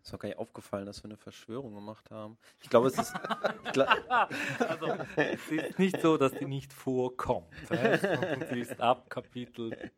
[0.09, 2.37] ist doch gar nicht aufgefallen, dass wir eine Verschwörung gemacht haben.
[2.63, 3.13] Ich glaube, es ist.
[4.59, 7.47] also, es ist nicht so, dass die nicht vorkommt.
[8.49, 9.91] sie ist ab Kapitel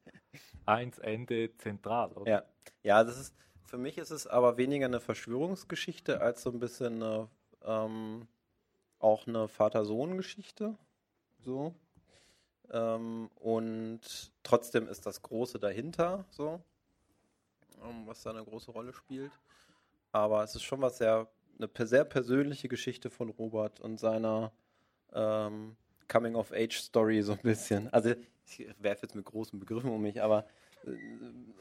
[0.65, 2.29] 1 Ende zentral, oder?
[2.29, 2.43] Ja.
[2.83, 3.35] ja, das ist.
[3.63, 7.29] Für mich ist es aber weniger eine Verschwörungsgeschichte als so ein bisschen eine,
[7.63, 8.27] ähm,
[8.99, 10.75] auch eine Vater-Sohn-Geschichte.
[11.39, 11.73] So.
[12.69, 16.59] Ähm, und trotzdem ist das Große dahinter, so,
[17.81, 19.31] ähm, was da eine große Rolle spielt.
[20.11, 24.51] Aber es ist schon was sehr, eine sehr persönliche Geschichte von Robert und seiner
[25.13, 25.75] ähm,
[26.07, 27.91] Coming-of-Age-Story so ein bisschen.
[27.93, 28.13] Also
[28.45, 30.45] ich werfe jetzt mit großen Begriffen um mich, aber
[30.85, 30.91] äh,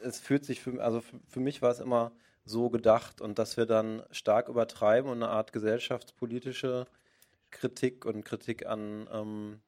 [0.01, 2.11] es fühlt sich für, also für, für mich war es immer
[2.43, 6.87] so gedacht und dass wir dann stark übertreiben und eine Art gesellschaftspolitische
[7.51, 9.61] Kritik und Kritik an ähm,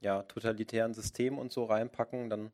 [0.00, 2.50] ja, totalitären Systemen und so reinpacken, dann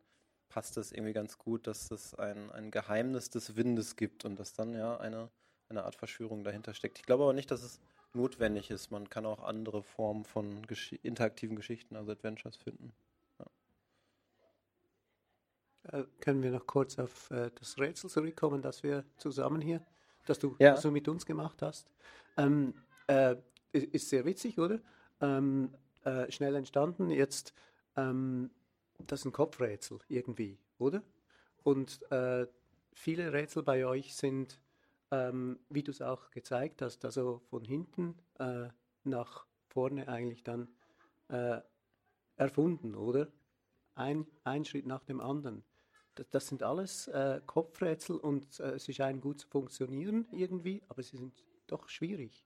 [0.48, 4.52] passt es irgendwie ganz gut, dass es ein, ein Geheimnis des Windes gibt und dass
[4.52, 5.30] dann ja eine
[5.70, 6.98] eine Art Verschwörung dahinter steckt.
[6.98, 7.80] Ich glaube aber nicht, dass es
[8.12, 8.90] notwendig ist.
[8.90, 12.92] Man kann auch andere Formen von Gesch interaktiven Geschichten, also Adventures, finden.
[13.38, 13.46] Ja.
[15.98, 19.84] Äh, können wir noch kurz auf äh, das Rätsel zurückkommen, das wir zusammen hier,
[20.26, 20.74] das du, ja.
[20.74, 21.88] du mit uns gemacht hast?
[22.36, 22.74] Ähm,
[23.06, 23.36] äh,
[23.72, 24.80] ist sehr witzig, oder?
[25.20, 25.72] Ähm,
[26.04, 27.10] äh, schnell entstanden.
[27.10, 27.54] Jetzt,
[27.96, 28.50] ähm,
[28.98, 31.02] das ist ein Kopfrätsel irgendwie, oder?
[31.62, 32.46] Und äh,
[32.92, 34.58] viele Rätsel bei euch sind
[35.11, 38.68] ähm, wie du es auch gezeigt hast, also von hinten äh,
[39.04, 40.68] nach vorne eigentlich dann
[41.28, 41.61] äh,
[42.36, 43.28] erfunden, oder?
[43.94, 45.64] Ein, ein Schritt nach dem anderen.
[46.14, 51.02] Das, das sind alles äh, Kopfrätsel und äh, sie scheinen gut zu funktionieren irgendwie, aber
[51.02, 52.44] sie sind doch schwierig.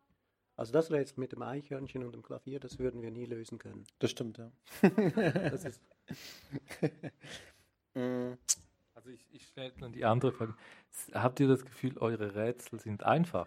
[0.56, 3.84] Also das Rätsel mit dem Eichhörnchen und dem Klavier, das würden wir nie lösen können.
[3.98, 4.52] Das stimmt, ja.
[5.50, 5.80] das ist
[7.94, 8.34] mm.
[9.04, 10.54] Also ich, ich stelle dann die andere Frage.
[11.12, 13.46] Habt ihr das Gefühl, eure Rätsel sind einfach?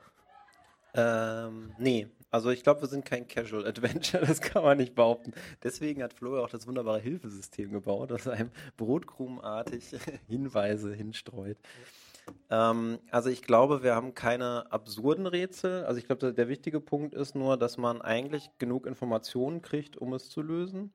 [0.94, 5.34] Ähm, nee, also ich glaube, wir sind kein Casual Adventure, das kann man nicht behaupten.
[5.64, 9.96] Deswegen hat Flo auch das wunderbare Hilfesystem gebaut, das einem brotkrumenartig
[10.28, 11.58] Hinweise hinstreut.
[12.52, 15.86] Ähm, also ich glaube, wir haben keine absurden Rätsel.
[15.86, 20.14] Also ich glaube, der wichtige Punkt ist nur, dass man eigentlich genug Informationen kriegt, um
[20.14, 20.94] es zu lösen.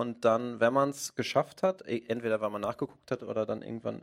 [0.00, 3.60] Und dann, wenn man es geschafft hat, e, entweder weil man nachgeguckt hat oder dann
[3.60, 4.02] irgendwann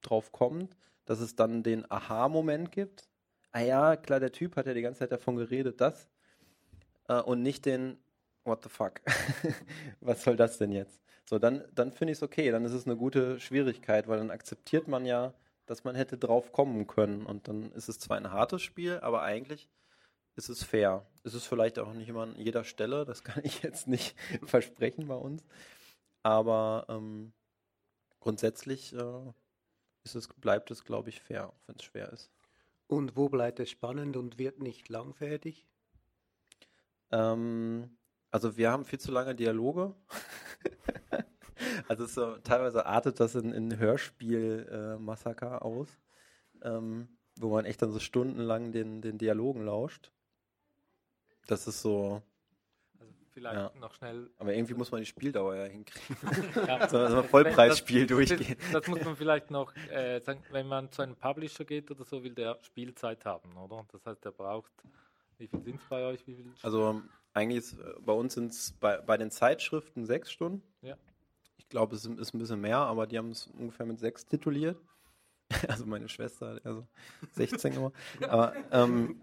[0.00, 0.74] drauf kommt,
[1.04, 3.08] dass es dann den Aha-Moment gibt.
[3.52, 6.08] Ah ja, klar, der Typ hat ja die ganze Zeit davon geredet, das.
[7.08, 7.98] Äh, und nicht den
[8.44, 9.02] What the fuck?
[10.00, 11.02] Was soll das denn jetzt?
[11.28, 14.30] So, dann, dann finde ich es okay, dann ist es eine gute Schwierigkeit, weil dann
[14.30, 15.34] akzeptiert man ja,
[15.66, 17.26] dass man hätte drauf kommen können.
[17.26, 19.68] Und dann ist es zwar ein hartes Spiel, aber eigentlich
[20.36, 21.06] ist es fair.
[21.22, 25.08] Ist es vielleicht auch nicht immer an jeder Stelle, das kann ich jetzt nicht versprechen
[25.08, 25.44] bei uns.
[26.22, 27.32] Aber ähm,
[28.20, 29.32] grundsätzlich äh,
[30.04, 32.30] ist es, bleibt es, glaube ich, fair, auch wenn es schwer ist.
[32.86, 35.66] Und wo bleibt es spannend und wird nicht langfädig?
[37.10, 37.96] Ähm,
[38.30, 39.94] also wir haben viel zu lange Dialoge.
[41.88, 45.88] also so, teilweise artet das in, in Hörspiel-Massaker äh, aus,
[46.62, 50.12] ähm, wo man echt dann so stundenlang den, den Dialogen lauscht.
[51.46, 52.22] Das ist so.
[52.98, 53.72] Also vielleicht Ja.
[53.80, 54.30] noch schnell.
[54.38, 56.16] Aber irgendwie muss man die Spieldauer ja hinkriegen.
[56.68, 56.88] Ja.
[56.88, 58.56] so, so ein Vollpreisspiel Das- durchgehen.
[58.72, 62.04] Das, das muss man vielleicht noch äh, sagen, wenn man zu einem Publisher geht oder
[62.04, 63.84] so, will der Spielzeit haben, oder?
[63.92, 64.72] Das heißt, der braucht.
[65.38, 66.26] Wie viel sind es bei euch?
[66.26, 70.30] Wie viel Also eigentlich ist, äh, bei uns sind es bei, bei den Zeitschriften sechs
[70.30, 70.62] Stunden.
[70.82, 70.96] Ja.
[71.56, 74.78] Ich glaube, es ist ein bisschen mehr, aber die haben es ungefähr mit sechs tituliert.
[75.68, 76.86] Also meine Schwester hat also
[77.32, 77.92] 16 immer.
[78.28, 79.20] Aber, ähm,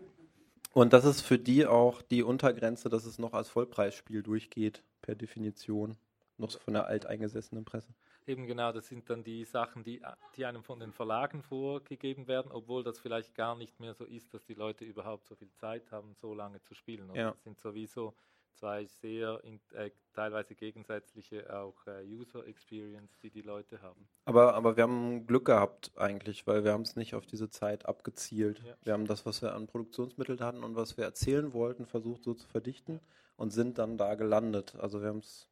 [0.73, 5.15] und das ist für die auch die Untergrenze, dass es noch als Vollpreisspiel durchgeht, per
[5.15, 5.97] Definition.
[6.37, 7.93] Noch so von der alteingesessenen Presse.
[8.27, 10.01] Eben genau, das sind dann die Sachen, die,
[10.35, 14.33] die einem von den Verlagen vorgegeben werden, obwohl das vielleicht gar nicht mehr so ist,
[14.33, 17.09] dass die Leute überhaupt so viel Zeit haben, so lange zu spielen.
[17.09, 17.19] Oder?
[17.19, 17.31] Ja.
[17.31, 18.13] Das sind sowieso
[18.53, 24.07] zwei sehr in, äh, teilweise gegensätzliche auch äh, User Experience, die die Leute haben.
[24.25, 27.85] Aber, aber wir haben Glück gehabt eigentlich, weil wir haben es nicht auf diese Zeit
[27.85, 28.59] abgezielt.
[28.59, 28.75] Ja.
[28.83, 32.33] Wir haben das, was wir an Produktionsmitteln hatten und was wir erzählen wollten, versucht so
[32.33, 32.99] zu verdichten
[33.37, 34.75] und sind dann da gelandet.
[34.75, 35.47] Also wir haben es,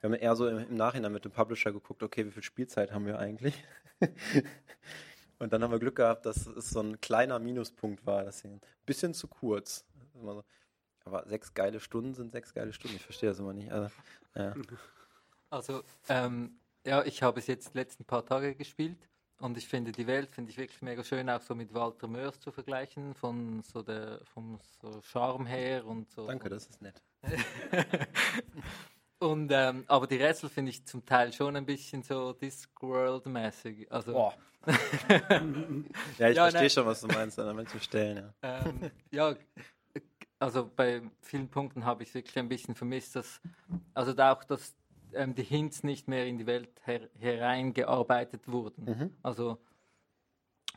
[0.00, 2.92] wir haben eher so im, im Nachhinein mit dem Publisher geguckt, okay, wie viel Spielzeit
[2.92, 3.54] haben wir eigentlich?
[5.38, 8.60] und dann haben wir Glück gehabt, dass es so ein kleiner Minuspunkt war, das ein
[8.86, 9.84] bisschen zu kurz.
[10.14, 10.44] Immer so.
[11.04, 12.96] Aber sechs geile Stunden sind sechs geile Stunden.
[12.96, 13.70] Ich verstehe das immer nicht.
[13.70, 13.90] Also,
[14.34, 14.54] ja.
[15.52, 18.96] Also, ähm, ja, ich habe es jetzt die letzten paar Tage gespielt
[19.40, 22.38] und ich finde die Welt finde ich wirklich mega schön, auch so mit Walter Mörs
[22.38, 26.28] zu vergleichen, von so der vom so Charme her und so.
[26.28, 27.02] Danke, das ist nett.
[29.18, 33.90] und ähm, aber die Rätsel finde ich zum Teil schon ein bisschen so Discworld-mäßig.
[33.90, 34.34] Also Boah.
[36.18, 38.32] Ja, ich Ja, verstehe schon, was du meinst an manchen Stellen.
[38.42, 38.60] Ja.
[38.64, 39.34] ähm, ja,
[40.40, 43.40] also bei vielen Punkten habe ich wirklich ein bisschen vermisst, dass
[43.94, 44.74] also da auch, dass
[45.12, 48.84] ähm, die Hints nicht mehr in die Welt her hereingearbeitet wurden.
[48.86, 49.16] Mhm.
[49.22, 49.58] Also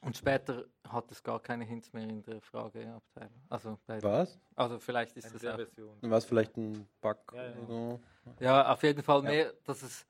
[0.01, 3.41] und später hat es gar keine Hints mehr in der Frageabteilung.
[3.49, 4.39] Also bei, Was?
[4.55, 5.97] Also vielleicht ist In das auch, Version.
[6.01, 7.65] War es vielleicht ein Bug Ja, ja.
[7.65, 7.99] so?
[8.39, 9.29] ja auf jeden Fall Ja.
[9.29, 10.05] mehr, dass es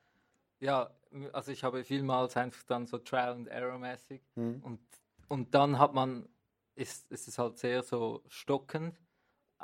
[0.59, 0.89] ja,
[1.33, 4.63] also ich habe vielmals einfach dann so Trial and Error mäßig Mhm.
[4.63, 4.79] und
[5.27, 6.27] und dann hat man
[6.75, 8.97] ist, ist es halt sehr so stockend,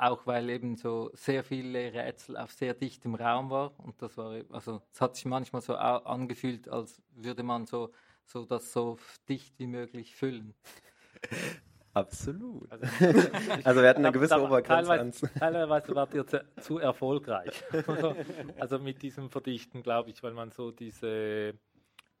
[0.00, 4.34] auch weil eben so sehr viele Rätsel auf sehr dichtem Raum war und das war
[4.34, 7.90] eben- also es hat sich manchmal so angefühlt, als würde man so
[8.24, 8.96] so das so
[9.28, 10.54] dicht wie möglich füllen.
[11.92, 12.70] Absolut.
[12.70, 12.84] Also,
[13.64, 17.62] Also wir hatten eine gewisse Obergrenze Teilweise, teilweise wart ihr zu, zu erfolgreich.
[18.60, 21.54] also mit diesem Verdichten, glaube ich, weil man so diese,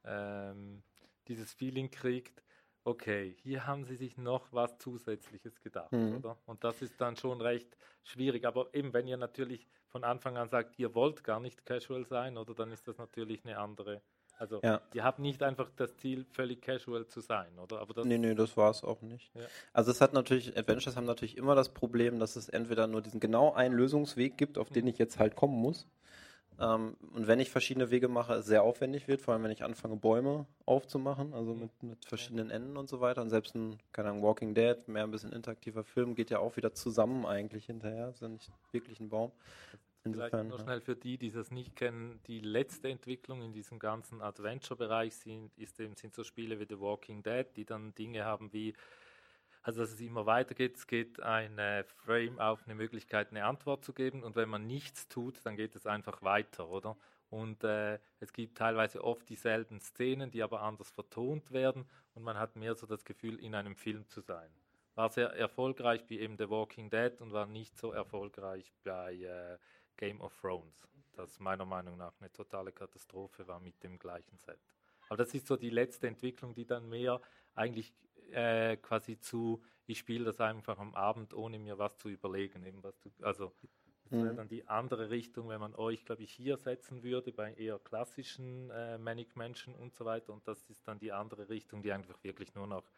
[0.04, 0.82] ähm,
[1.28, 2.42] dieses Feeling kriegt,
[2.84, 6.16] okay, hier haben sie sich noch was Zusätzliches gedacht, Mhm.
[6.16, 6.36] oder?
[6.46, 8.44] Und das ist dann schon recht schwierig.
[8.44, 12.36] Aber eben, wenn ihr natürlich von Anfang an sagt, ihr wollt gar nicht casual sein,
[12.38, 14.00] oder dann ist das natürlich eine andere.
[14.38, 14.80] Also Ja.
[14.94, 17.80] ihr habt nicht einfach das Ziel, völlig casual zu sein, oder?
[17.80, 19.30] Aber das, Nee, nee, das war es auch nicht.
[19.34, 19.42] Ja.
[19.74, 23.20] Also es hat natürlich, Adventures haben natürlich immer das Problem, dass es entweder nur diesen
[23.20, 25.86] genau einen Lösungsweg gibt, auf den ich jetzt halt kommen muss.
[26.60, 29.64] Ähm, und wenn ich verschiedene Wege mache, es sehr aufwendig wird, vor allem wenn ich
[29.64, 33.22] anfange, Bäume aufzumachen, also mit, mit verschiedenen Enden und so weiter.
[33.22, 36.56] Und selbst ein, keine Ahnung, Walking Dead, mehr ein bisschen interaktiver Film, geht ja auch
[36.56, 38.10] wieder zusammen eigentlich hinterher.
[38.10, 39.32] Ist ja nicht wirklich ein Baum.
[40.02, 40.48] Vielleicht Insofern.
[40.48, 40.64] nur ja.
[40.64, 45.56] schnell für die, die das nicht kennen, die letzte Entwicklung in diesem ganzen Adventure-Bereich sind,
[45.58, 48.74] ist eben, sind so Spiele wie The Walking Dead, die dann Dinge haben wie,
[49.62, 51.58] also dass es immer weitergeht, es geht ein
[52.04, 55.76] Frame auf eine Möglichkeit, eine Antwort zu geben und wenn man nichts tut, dann geht
[55.76, 56.96] es einfach weiter, oder?
[57.28, 62.38] Und äh, es gibt teilweise oft dieselben Szenen, die aber anders vertont werden und man
[62.38, 64.50] hat mehr so das Gefühl, in einem Film zu sein.
[64.96, 69.58] War sehr erfolgreich wie eben The Walking Dead und war nicht so erfolgreich bei äh,
[69.96, 74.58] Game of Thrones, das meiner Meinung nach eine totale Katastrophe war mit dem gleichen Set.
[75.08, 77.20] Aber das ist so die letzte Entwicklung, die dann mehr
[77.54, 77.92] eigentlich
[78.32, 82.64] äh, quasi zu, ich spiele das einfach am Abend, ohne mir was zu überlegen.
[82.64, 83.52] Eben was du, also
[84.04, 84.36] das wäre Mhm.
[84.36, 88.70] dann die andere Richtung, wenn man euch, glaube ich, hier setzen würde, bei eher klassischen
[88.70, 90.32] äh, Manic Menschen und so weiter.
[90.32, 92.92] Und das ist dann die andere Richtung, die einfach wirklich nur noch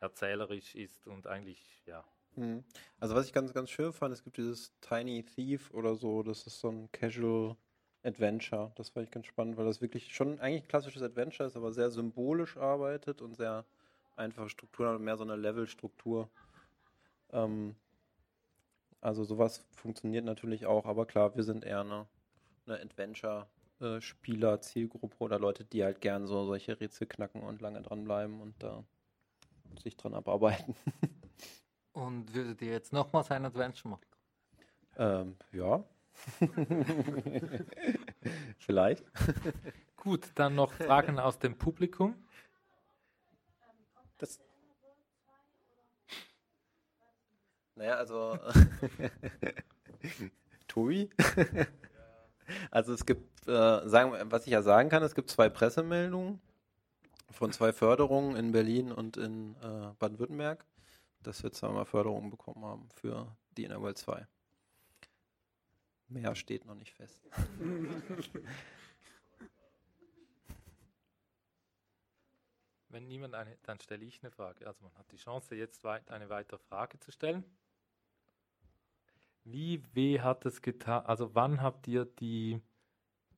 [0.00, 2.04] erzählerisch ist und eigentlich, ja,
[2.36, 2.64] Mhm.
[2.98, 6.46] Also was ich ganz, ganz schön fand, es gibt dieses Tiny Thief oder so, das
[6.46, 7.56] ist so ein Casual
[8.02, 8.72] Adventure.
[8.76, 11.90] Das fand ich ganz spannend, weil das wirklich schon eigentlich klassisches Adventure ist, aber sehr
[11.90, 13.66] symbolisch arbeitet und sehr
[14.16, 16.28] einfache Strukturen und mehr so eine Levelstruktur.
[17.32, 17.74] Ähm,
[19.00, 22.06] also sowas funktioniert natürlich auch, aber klar, wir sind eher eine,
[22.66, 28.40] eine Adventure-Spieler, Zielgruppe oder Leute, die halt gern so solche Rätsel knacken und lange dranbleiben
[28.40, 28.84] und da
[29.82, 30.74] sich dran abarbeiten.
[31.92, 34.06] Und würdet ihr jetzt nochmals ein Adventure machen?
[34.96, 35.84] Ähm, ja.
[38.58, 39.04] Vielleicht.
[39.96, 42.16] Gut, dann noch Fragen aus dem Publikum.
[44.24, 44.40] Das
[47.76, 48.38] naja, also
[50.68, 51.10] Tobi?
[52.70, 56.40] also es gibt, äh, sagen, was ich ja sagen kann, es gibt zwei Pressemeldungen
[57.30, 60.64] von zwei Förderungen in Berlin und in äh, Baden-Württemberg,
[61.22, 64.26] dass wir zweimal Förderungen bekommen haben für die Inner World 2.
[66.08, 67.20] Mehr steht noch nicht fest.
[72.94, 74.68] Wenn niemand eine, dann stelle ich eine Frage.
[74.68, 77.42] Also man hat die Chance, jetzt eine weitere Frage zu stellen.
[79.42, 81.04] Wie weh hat es getan?
[81.04, 82.60] Also wann habt ihr die,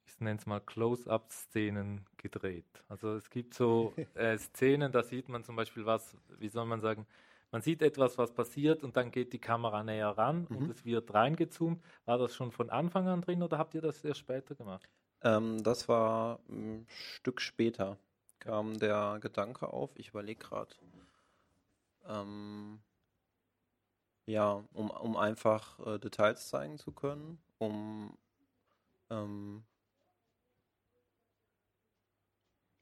[0.05, 2.85] ich nenne es mal Close-up-Szenen gedreht?
[2.89, 6.83] Also es gibt so äh, Szenen, da sieht man zum Beispiel was, wie soll man
[6.83, 7.07] sagen,
[7.51, 10.57] man sieht etwas, was passiert und dann geht die Kamera näher ran mhm.
[10.57, 11.83] und es wird reingezoomt.
[12.05, 14.91] War das schon von Anfang an drin oder habt ihr das erst später gemacht?
[15.23, 17.97] Ähm, das war ein Stück später
[18.39, 20.75] kam der Gedanke auf, ich überlege gerade,
[22.09, 22.81] ähm,
[24.27, 28.17] ja, um, um einfach äh, Details zeigen zu können, um
[29.11, 29.65] ähm,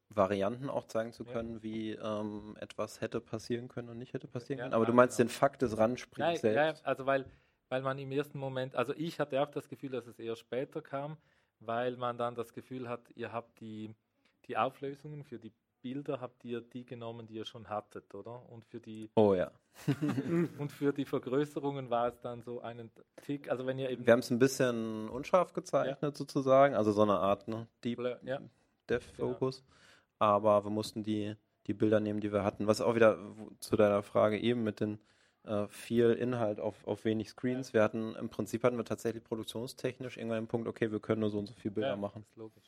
[0.09, 1.63] Varianten auch zeigen zu können, ja.
[1.63, 4.75] wie ähm, etwas hätte passieren können und nicht hätte passieren ja, können.
[4.75, 5.29] Aber ja, du meinst genau.
[5.29, 6.83] den Fakt des Ranspringens selbst?
[6.83, 7.27] Ja, also weil,
[7.69, 10.83] weil man im ersten Moment, also ich hatte auch das Gefühl, dass es eher später
[10.83, 11.17] kam,
[11.61, 13.95] weil man dann das Gefühl hat, ihr habt die
[14.49, 18.49] die Auflösungen für die Bilder habt ihr die genommen, die ihr schon hattet, oder?
[18.51, 19.51] Und für die Oh ja.
[20.59, 22.91] und für die Vergrößerungen war es dann so einen
[23.23, 26.17] Tick, also wenn ihr eben Wir haben es ein bisschen unscharf gezeichnet ja.
[26.17, 28.41] sozusagen, also so eine Art ne, Deep ja.
[28.89, 29.33] Depth genau.
[29.33, 29.73] Focus, genau.
[30.21, 31.37] aber wir mussten die
[31.67, 33.19] die Bilder nehmen, die wir hatten, was auch wieder
[33.61, 34.99] zu deiner Frage eben mit den
[35.45, 37.73] äh, viel Inhalt auf, auf wenig Screens.
[37.73, 41.31] Wir hatten im Prinzip hatten wir tatsächlich produktionstechnisch irgendwann den Punkt, okay, wir können nur
[41.31, 42.23] so und so viele Bilder ja, machen.
[42.23, 42.65] Ist logisch.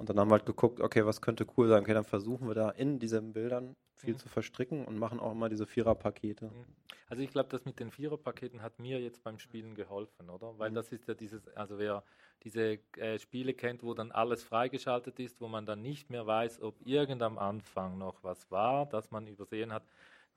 [0.00, 1.82] Und dann haben wir halt geguckt, okay, was könnte cool sein?
[1.82, 4.18] Okay, dann versuchen wir da in diesen Bildern viel mhm.
[4.18, 6.46] zu verstricken und machen auch immer diese Vierer-Pakete.
[6.46, 6.64] Mhm.
[7.10, 10.58] Also ich glaube, das mit den Vierer-Paketen hat mir jetzt beim Spielen geholfen, oder?
[10.58, 10.76] Weil mhm.
[10.76, 12.02] das ist ja dieses, also wer
[12.44, 16.62] diese äh, Spiele kennt, wo dann alles freigeschaltet ist, wo man dann nicht mehr weiß,
[16.62, 19.82] ob irgend am Anfang noch was war, das man übersehen hat.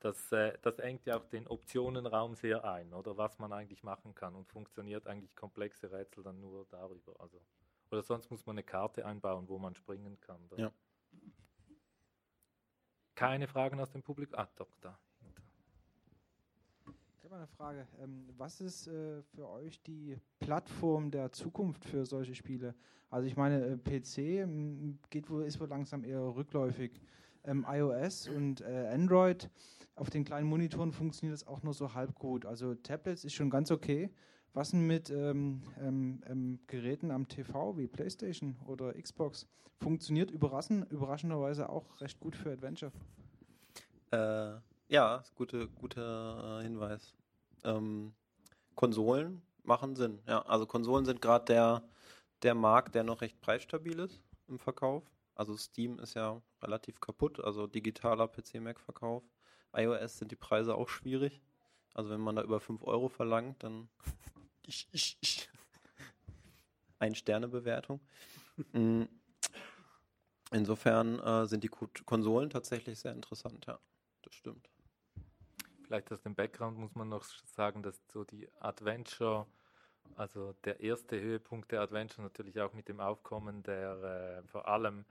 [0.00, 4.14] Das, äh, das engt ja auch den Optionenraum sehr ein, oder was man eigentlich machen
[4.14, 7.14] kann und funktioniert eigentlich komplexe Rätsel dann nur darüber.
[7.18, 7.40] Also
[7.90, 10.40] oder sonst muss man eine Karte einbauen, wo man springen kann.
[10.56, 10.72] Ja.
[13.14, 14.38] Keine Fragen aus dem Publikum?
[14.38, 14.98] Ah, doch, da.
[17.16, 17.86] Ich habe eine Frage.
[18.02, 22.74] Ähm, was ist äh, für euch die Plattform der Zukunft für solche Spiele?
[23.08, 24.46] Also ich meine, äh, PC
[25.10, 27.00] geht wohl, ist wohl langsam eher rückläufig.
[27.44, 29.48] Ähm, iOS und äh, Android,
[29.94, 32.44] auf den kleinen Monitoren funktioniert das auch nur so halb gut.
[32.44, 34.10] Also Tablets ist schon ganz okay.
[34.54, 39.48] Was denn mit ähm, ähm, ähm, Geräten am TV wie PlayStation oder Xbox?
[39.80, 42.92] Funktioniert überraschend, überraschenderweise auch recht gut für Adventure.
[44.12, 44.54] Äh,
[44.88, 47.14] ja, ist guter gute, äh, Hinweis.
[47.64, 48.14] Ähm,
[48.76, 50.20] Konsolen machen Sinn.
[50.28, 51.82] Ja, also Konsolen sind gerade der,
[52.42, 55.02] der Markt, der noch recht preisstabil ist im Verkauf.
[55.34, 59.24] Also Steam ist ja relativ kaputt, also digitaler PC-Mac-Verkauf.
[59.76, 61.42] iOS sind die Preise auch schwierig.
[61.92, 63.88] Also wenn man da über 5 Euro verlangt, dann
[64.66, 65.48] ich, ich, ich.
[66.98, 68.00] Ein-Sterne-Bewertung.
[68.72, 69.04] Mm.
[70.52, 73.78] Insofern äh, sind die Konsolen tatsächlich sehr interessant, ja.
[74.22, 74.70] Das stimmt.
[75.82, 79.46] Vielleicht aus dem Background muss man noch sagen, dass so die Adventure,
[80.16, 85.04] also der erste Höhepunkt der Adventure natürlich auch mit dem Aufkommen der äh, vor allem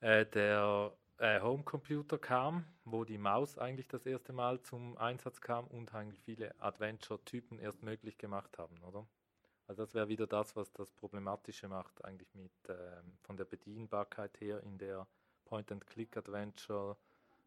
[0.00, 5.66] äh, der äh, Homecomputer kam, wo die Maus eigentlich das erste Mal zum Einsatz kam
[5.66, 9.06] und eigentlich viele Adventure-Typen erst möglich gemacht haben, oder?
[9.66, 14.40] Also das wäre wieder das, was das Problematische macht, eigentlich mit ähm, von der Bedienbarkeit
[14.40, 15.06] her in der
[15.44, 16.96] Point-and-Click-Adventure,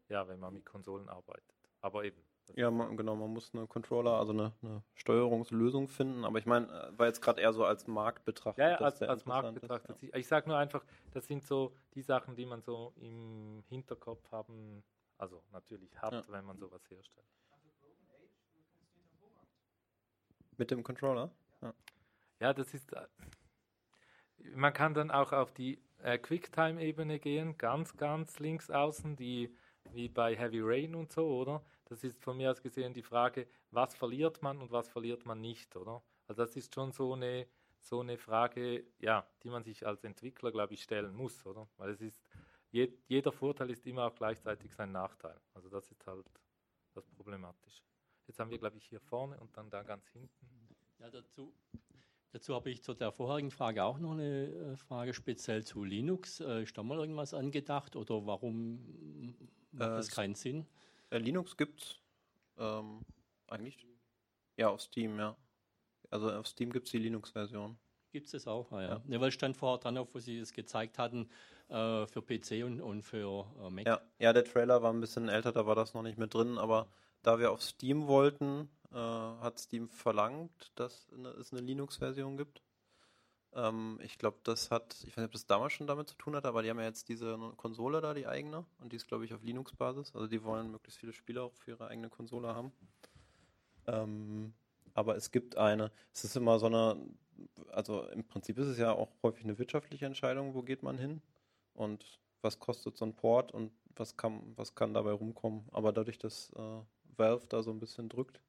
[0.08, 1.56] ja, wenn man mit Konsolen arbeitet.
[1.80, 2.22] Aber eben,
[2.54, 6.66] ja, man, genau, man muss eine Controller, also eine, eine Steuerungslösung finden, aber ich meine,
[6.66, 8.62] äh, war jetzt gerade eher so als Markt betrachtet.
[8.62, 10.02] Ja, ja als, als Markt betrachtet.
[10.02, 10.14] Ja.
[10.14, 14.82] Ich sage nur einfach, das sind so die Sachen, die man so im Hinterkopf haben,
[15.18, 16.24] also natürlich hat, ja.
[16.28, 17.26] wenn man sowas herstellt.
[20.58, 21.30] Mit dem Controller?
[21.62, 21.74] Ja,
[22.40, 23.06] ja das ist, äh,
[24.54, 29.56] man kann dann auch auf die äh, Quicktime-Ebene gehen, ganz, ganz links außen, die
[29.92, 31.62] wie bei Heavy Rain und so, oder?
[31.92, 35.42] Das ist von mir aus gesehen die Frage, was verliert man und was verliert man
[35.42, 36.02] nicht, oder?
[36.26, 37.46] Also das ist schon so eine,
[37.80, 41.68] so eine Frage, ja, die man sich als Entwickler, glaube ich, stellen muss, oder?
[41.76, 42.22] Weil es ist,
[42.70, 45.38] je, jeder Vorteil ist immer auch gleichzeitig sein Nachteil.
[45.52, 46.24] Also das ist halt
[46.94, 47.82] das Problematische.
[48.26, 50.48] Jetzt haben wir, glaube ich, hier vorne und dann da ganz hinten.
[50.98, 51.52] Ja, dazu,
[52.30, 56.40] dazu habe ich zu der vorherigen Frage auch noch eine äh, Frage speziell zu Linux.
[56.40, 59.36] Äh, ist da mal irgendwas angedacht oder warum
[59.72, 60.66] macht äh, das keinen Sinn?
[61.12, 62.00] Äh, Linux gibt's
[62.58, 63.04] ähm,
[63.46, 63.86] eigentlich.
[64.56, 65.36] Ja, auf Steam, ja.
[66.10, 67.78] Also auf Steam gibt es die Linux-Version.
[68.12, 68.72] Gibt es das auch?
[68.72, 68.88] Ah, ja.
[68.88, 69.02] ja.
[69.06, 71.28] Ne, weil stand vorher dran, wo Sie es gezeigt hatten,
[71.68, 73.86] äh, für PC und, und für äh, Mac.
[73.86, 74.00] Ja.
[74.18, 76.88] ja, der Trailer war ein bisschen älter, da war das noch nicht mit drin, aber
[77.22, 81.08] da wir auf Steam wollten, äh, hat Steam verlangt, dass
[81.38, 82.62] es eine Linux-Version gibt.
[83.54, 86.34] Ähm, ich glaube, das hat, ich weiß nicht, ob das damals schon damit zu tun
[86.34, 89.24] hat, aber die haben ja jetzt diese Konsole da, die eigene, und die ist, glaube
[89.24, 90.14] ich, auf Linux-Basis.
[90.14, 92.72] Also die wollen möglichst viele Spiele auch für ihre eigene Konsole haben.
[93.86, 94.54] Ähm,
[94.94, 96.96] aber es gibt eine, es ist immer so eine,
[97.70, 101.20] also im Prinzip ist es ja auch häufig eine wirtschaftliche Entscheidung, wo geht man hin
[101.74, 105.64] und was kostet so ein Port und was kann, was kann dabei rumkommen.
[105.72, 106.80] Aber dadurch, dass äh,
[107.16, 108.40] Valve da so ein bisschen drückt,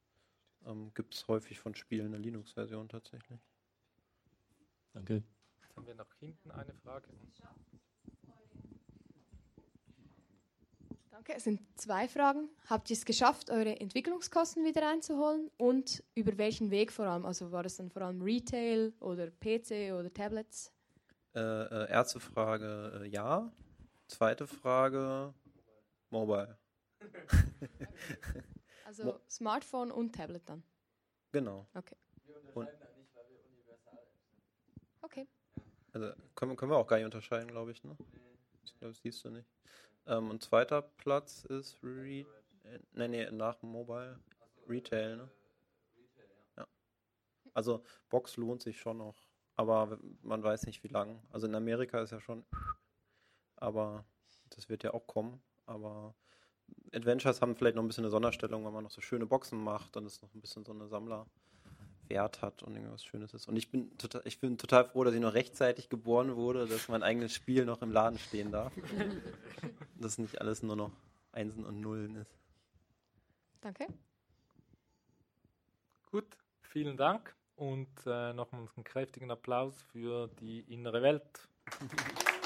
[0.65, 3.39] ähm, gibt es häufig von Spielen eine Linux-Version tatsächlich.
[4.93, 5.23] Danke.
[5.61, 7.07] Jetzt haben wir nach hinten eine Frage.
[11.09, 12.49] Danke, es sind zwei Fragen.
[12.69, 17.25] Habt ihr es geschafft, eure Entwicklungskosten wieder einzuholen und über welchen Weg vor allem?
[17.25, 20.71] Also war das dann vor allem Retail oder PC oder Tablets?
[21.33, 23.51] Äh, äh, erste Frage äh, ja.
[24.07, 25.33] Zweite Frage
[26.09, 26.57] Mobile.
[28.85, 30.63] also Mo Smartphone und Tablet dann?
[31.31, 31.65] Genau.
[31.73, 31.95] Okay.
[32.53, 32.69] Und
[35.03, 35.27] Okay.
[35.93, 37.95] Also können, können wir auch gar nicht unterscheiden, glaube ich, ne?
[38.65, 39.47] Ich glaube, das siehst du nicht.
[40.07, 42.25] Ähm, und zweiter Platz ist Re
[42.63, 44.19] äh, nee, nee, nach Mobile
[44.67, 45.29] Retail, ne?
[46.57, 46.67] Ja.
[47.53, 49.15] Also Box lohnt sich schon noch,
[49.55, 51.21] aber man weiß nicht wie lang.
[51.29, 52.43] Also in Amerika ist ja schon,
[53.55, 54.03] aber
[54.49, 55.41] das wird ja auch kommen.
[55.65, 56.15] Aber
[56.93, 59.95] Adventures haben vielleicht noch ein bisschen eine Sonderstellung, weil man noch so schöne Boxen macht
[59.95, 61.27] und es noch ein bisschen so eine Sammler.
[62.09, 63.47] Wert hat und irgendwas Schönes ist.
[63.47, 66.87] Und ich bin total, ich bin total froh, dass ich noch rechtzeitig geboren wurde, dass
[66.87, 68.73] mein eigenes Spiel noch im Laden stehen darf.
[69.95, 70.91] dass nicht alles nur noch
[71.31, 72.31] Einsen und Nullen ist.
[73.61, 73.87] Danke.
[76.11, 81.23] Gut, vielen Dank und äh, nochmals einen kräftigen Applaus für die innere Welt.